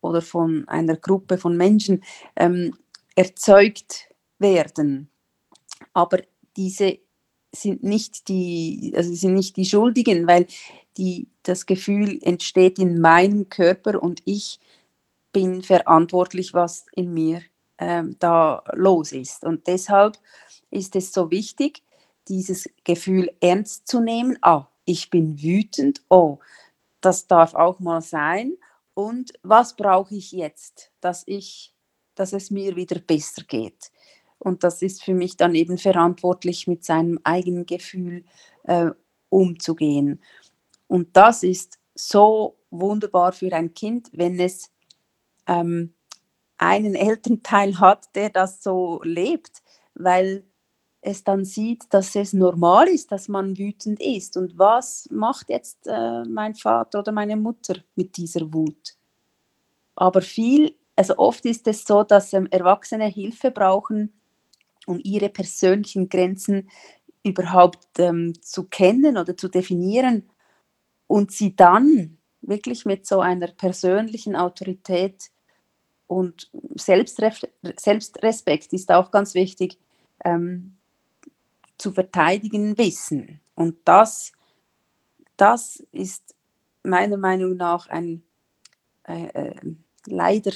[0.00, 2.04] oder von einer Gruppe von Menschen
[2.36, 2.76] ähm,
[3.16, 5.10] erzeugt werden,
[5.92, 6.18] aber
[6.56, 6.98] diese
[7.52, 10.46] sind nicht die, also sind nicht die Schuldigen, weil
[10.96, 14.60] die, das Gefühl entsteht in meinem Körper und ich
[15.32, 17.42] bin verantwortlich, was in mir
[17.78, 19.44] ähm, da los ist.
[19.44, 20.18] Und deshalb
[20.70, 21.82] ist es so wichtig,
[22.28, 24.38] dieses Gefühl ernst zu nehmen.
[24.42, 26.02] Ah, ich bin wütend.
[26.08, 26.38] Oh,
[27.00, 28.56] das darf auch mal sein.
[28.94, 31.74] Und was brauche ich jetzt, dass ich,
[32.14, 33.90] dass es mir wieder besser geht?
[34.38, 38.24] Und das ist für mich dann eben verantwortlich, mit seinem eigenen Gefühl
[38.64, 38.90] äh,
[39.28, 40.20] umzugehen.
[40.86, 44.70] Und das ist so wunderbar für ein Kind, wenn es
[45.50, 45.94] ähm,
[46.58, 49.62] einen Elternteil hat, der das so lebt,
[49.94, 50.44] weil
[51.00, 54.36] es dann sieht, dass es normal ist, dass man wütend ist.
[54.36, 58.96] Und was macht jetzt äh, mein Vater oder meine Mutter mit dieser Wut?
[59.94, 64.12] Aber viel, also oft ist es so, dass ähm, Erwachsene Hilfe brauchen,
[64.86, 66.68] um ihre persönlichen Grenzen
[67.22, 70.30] überhaupt ähm, zu kennen oder zu definieren
[71.06, 75.30] und sie dann wirklich mit so einer persönlichen Autorität
[76.10, 79.78] und Selbstrespekt ist auch ganz wichtig,
[80.24, 80.74] ähm,
[81.78, 83.38] zu verteidigen wissen.
[83.54, 84.32] Und das,
[85.36, 86.34] das ist
[86.82, 88.24] meiner Meinung nach ein,
[89.04, 89.54] äh, äh,
[90.06, 90.50] leider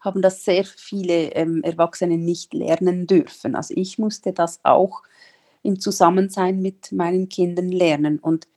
[0.00, 3.54] haben das sehr viele ähm, Erwachsene nicht lernen dürfen.
[3.54, 5.04] Also ich musste das auch
[5.62, 8.18] im Zusammensein mit meinen Kindern lernen.
[8.18, 8.48] Und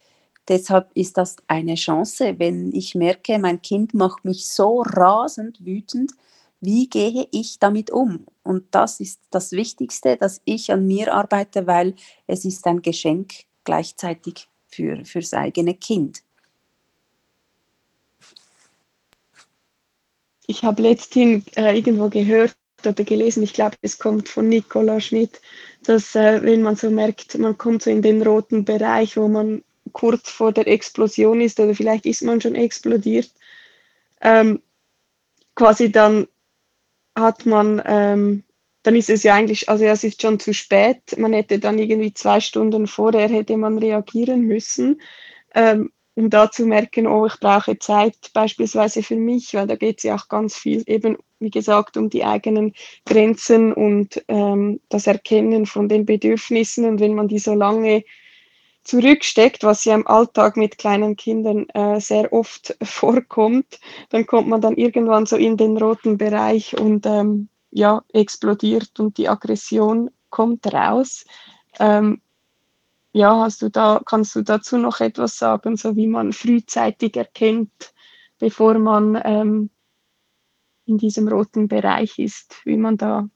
[0.50, 6.12] deshalb ist das eine Chance, wenn ich merke, mein Kind macht mich so rasend wütend,
[6.62, 8.26] wie gehe ich damit um?
[8.44, 11.96] Und das ist das Wichtigste, dass ich an mir arbeite, weil
[12.28, 13.34] es ist ein Geschenk
[13.64, 16.24] gleichzeitig für, fürs eigene Kind.
[20.48, 25.40] Ich habe letzthin äh, irgendwo gehört oder gelesen, ich glaube, es kommt von Nicola Schmidt,
[25.84, 29.64] dass äh, wenn man so merkt, man kommt so in den roten Bereich, wo man
[29.92, 33.32] kurz vor der Explosion ist oder vielleicht ist man schon explodiert,
[34.22, 34.62] ähm,
[35.56, 36.28] quasi dann
[37.16, 38.44] hat man, ähm,
[38.84, 41.18] dann ist es ja eigentlich, also es ist schon zu spät.
[41.18, 45.02] Man hätte dann irgendwie zwei Stunden vorher hätte man reagieren müssen,
[45.54, 49.98] ähm, um da zu merken, oh, ich brauche Zeit beispielsweise für mich, weil da geht
[50.00, 52.74] es ja auch ganz viel eben, wie gesagt, um die eigenen
[53.06, 56.86] Grenzen und ähm, das Erkennen von den Bedürfnissen.
[56.86, 58.04] Und wenn man die so lange
[58.84, 64.62] zurücksteckt, was ja im Alltag mit kleinen Kindern äh, sehr oft vorkommt, dann kommt man
[64.62, 70.72] dann irgendwann so in den roten Bereich und ähm, ja, explodiert und die Aggression kommt
[70.74, 71.26] raus.
[71.80, 72.22] Ähm,
[73.12, 77.94] ja, hast du da, kannst du dazu noch etwas sagen, so wie man frühzeitig erkennt,
[78.38, 79.70] bevor man ähm,
[80.86, 83.28] in diesem roten Bereich ist, wie man da,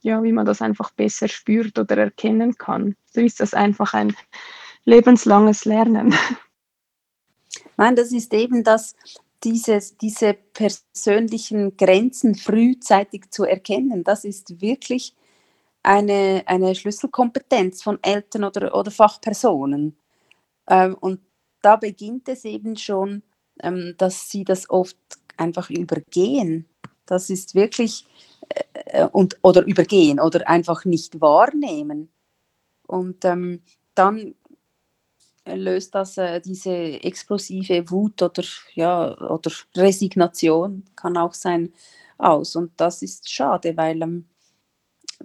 [0.00, 2.96] ja, wie man das einfach besser spürt oder erkennen kann.
[3.06, 4.14] So ist das einfach ein
[4.88, 6.14] lebenslanges Lernen.
[7.76, 8.96] Nein, das ist eben das,
[9.44, 14.02] dieses, diese persönlichen Grenzen frühzeitig zu erkennen.
[14.02, 15.14] Das ist wirklich
[15.82, 19.96] eine, eine Schlüsselkompetenz von Eltern oder, oder Fachpersonen.
[20.66, 21.20] Ähm, und
[21.60, 23.22] da beginnt es eben schon,
[23.60, 24.96] ähm, dass sie das oft
[25.36, 26.66] einfach übergehen.
[27.04, 28.06] Das ist wirklich,
[28.86, 32.10] äh, und, oder übergehen oder einfach nicht wahrnehmen.
[32.86, 33.62] Und ähm,
[33.94, 34.34] dann
[35.56, 38.42] löst das äh, diese explosive Wut oder,
[38.74, 41.72] ja, oder Resignation, kann auch sein,
[42.18, 42.56] aus.
[42.56, 44.28] Und das ist schade, weil ähm,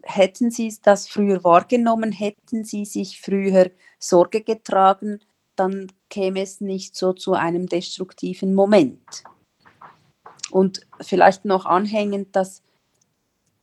[0.03, 5.19] hätten Sie das früher wahrgenommen, hätten Sie sich früher Sorge getragen,
[5.55, 9.23] dann käme es nicht so zu einem destruktiven Moment.
[10.51, 12.61] Und vielleicht noch anhängend, dass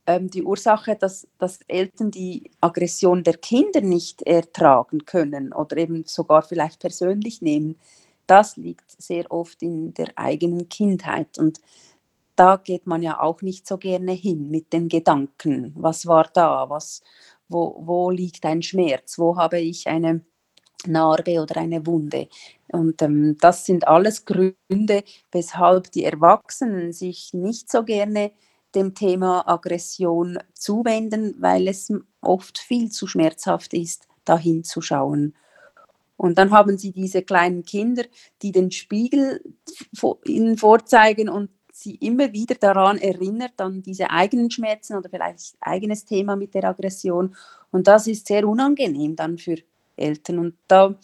[0.09, 6.42] die Ursache, dass, dass Eltern die Aggression der Kinder nicht ertragen können oder eben sogar
[6.42, 7.76] vielleicht persönlich nehmen,
[8.26, 11.38] das liegt sehr oft in der eigenen Kindheit.
[11.38, 11.61] Und
[12.36, 15.74] da geht man ja auch nicht so gerne hin mit den Gedanken.
[15.76, 16.70] Was war da?
[16.70, 17.03] Was,
[17.48, 19.18] wo, wo liegt ein Schmerz?
[19.18, 20.24] Wo habe ich eine
[20.86, 22.28] Narbe oder eine Wunde?
[22.68, 28.32] Und ähm, das sind alles Gründe, weshalb die Erwachsenen sich nicht so gerne
[28.74, 35.34] dem Thema Aggression zuwenden, weil es oft viel zu schmerzhaft ist, dahin zu schauen.
[36.16, 38.04] Und dann haben sie diese kleinen Kinder,
[38.42, 39.42] die den Spiegel
[40.26, 46.04] ihnen vorzeigen und sie immer wieder daran erinnert, an diese eigenen Schmerzen oder vielleicht eigenes
[46.04, 47.34] Thema mit der Aggression.
[47.70, 49.56] Und das ist sehr unangenehm dann für
[49.96, 50.38] Eltern.
[50.38, 50.94] Und da,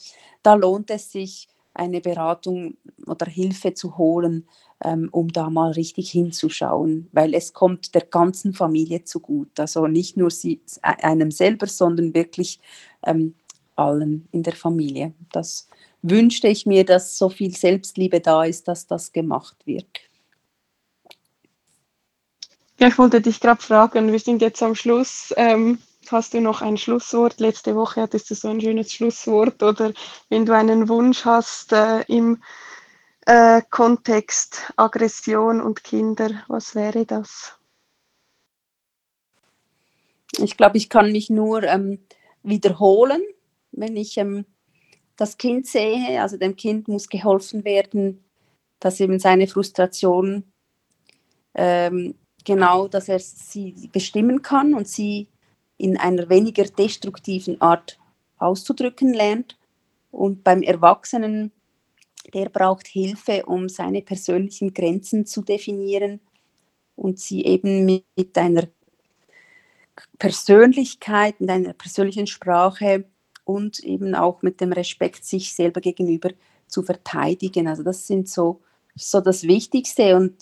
[0.43, 4.49] da lohnt es sich, eine Beratung oder Hilfe zu holen,
[4.85, 9.59] ähm, um da mal richtig hinzuschauen, weil es kommt der ganzen Familie zu gut.
[9.59, 12.61] Also nicht nur sie, einem selber, sondern wirklich
[13.03, 13.35] ähm,
[13.75, 15.15] allen in der Familie.
[15.33, 15.69] Das
[16.03, 19.87] wünschte ich mir, dass so viel Selbstliebe da ist, dass das gemacht wird.
[22.79, 25.33] Ja, ich wollte dich gerade fragen, wir sind jetzt am Schluss.
[25.39, 25.79] Ähm,
[26.11, 27.41] hast du noch ein Schlusswort?
[27.41, 29.93] Letzte Woche hattest du so ein schönes Schlusswort oder
[30.29, 32.43] wenn du einen Wunsch hast äh, im
[33.27, 37.59] äh, Kontext Aggression und Kinder, was wäre das?
[40.39, 41.99] Ich glaube, ich kann mich nur ähm,
[42.43, 43.23] wiederholen,
[43.73, 44.45] wenn ich ähm,
[45.17, 46.21] das Kind sehe.
[46.23, 48.25] Also dem Kind muss geholfen werden,
[48.81, 50.45] dass eben seine Frustration
[51.55, 52.15] ähm,
[52.45, 55.29] genau, dass er sie bestimmen kann und sie
[55.79, 57.99] in einer weniger destruktiven Art
[58.39, 59.59] auszudrücken lernt.
[60.11, 61.53] Und beim Erwachsenen
[62.35, 66.21] der braucht Hilfe, um seine persönlichen Grenzen zu definieren
[66.95, 68.69] und sie eben mit einer
[70.19, 73.05] Persönlichkeit, mit einer persönlichen Sprache
[73.45, 76.31] und eben auch mit dem Respekt sich selber gegenüber
[76.67, 77.69] zu verteidigen.
[77.69, 78.61] Also das sind so,
[78.95, 80.17] so das Wichtigste.
[80.17, 80.35] Und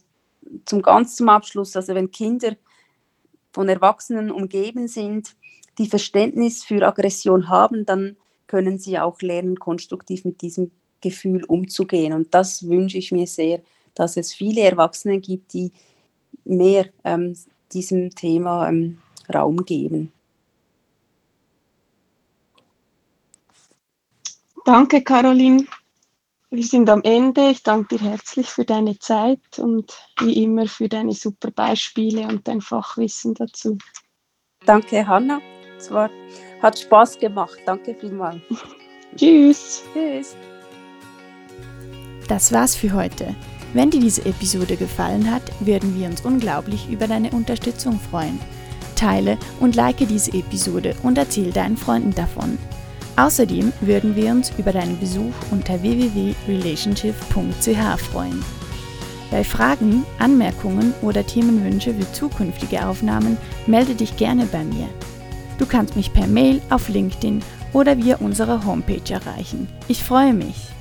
[0.65, 2.57] zum ganz zum Abschluss, also wenn Kinder
[3.53, 5.37] von Erwachsenen umgeben sind,
[5.79, 8.17] die Verständnis für Aggression haben, dann
[8.47, 10.71] können sie auch lernen, konstruktiv mit diesem
[11.05, 12.13] Gefühl umzugehen.
[12.13, 13.61] Und das wünsche ich mir sehr,
[13.95, 15.71] dass es viele Erwachsene gibt, die
[16.45, 17.37] mehr ähm,
[17.73, 18.99] diesem Thema ähm,
[19.33, 20.13] Raum geben.
[24.65, 25.67] Danke, Caroline.
[26.51, 27.51] Wir sind am Ende.
[27.51, 32.47] Ich danke dir herzlich für deine Zeit und wie immer für deine super Beispiele und
[32.49, 33.77] dein Fachwissen dazu.
[34.65, 35.41] Danke, Hanna.
[35.77, 36.09] Es war,
[36.63, 37.59] hat Spaß gemacht.
[37.67, 38.41] Danke vielmals.
[39.17, 39.83] Tschüss.
[39.93, 40.37] Tschüss.
[42.29, 43.35] Das war's für heute.
[43.75, 48.39] Wenn dir diese Episode gefallen hat, würden wir uns unglaublich über deine Unterstützung freuen.
[48.95, 52.59] Teile und like diese Episode und erzähl deinen Freunden davon.
[53.17, 58.45] Außerdem würden wir uns über deinen Besuch unter www.relationship.ch freuen.
[59.31, 64.89] Bei Fragen, Anmerkungen oder Themenwünsche für zukünftige Aufnahmen melde dich gerne bei mir.
[65.59, 67.41] Du kannst mich per Mail auf LinkedIn
[67.73, 69.69] oder via unserer Homepage erreichen.
[69.89, 70.74] Ich freue mich.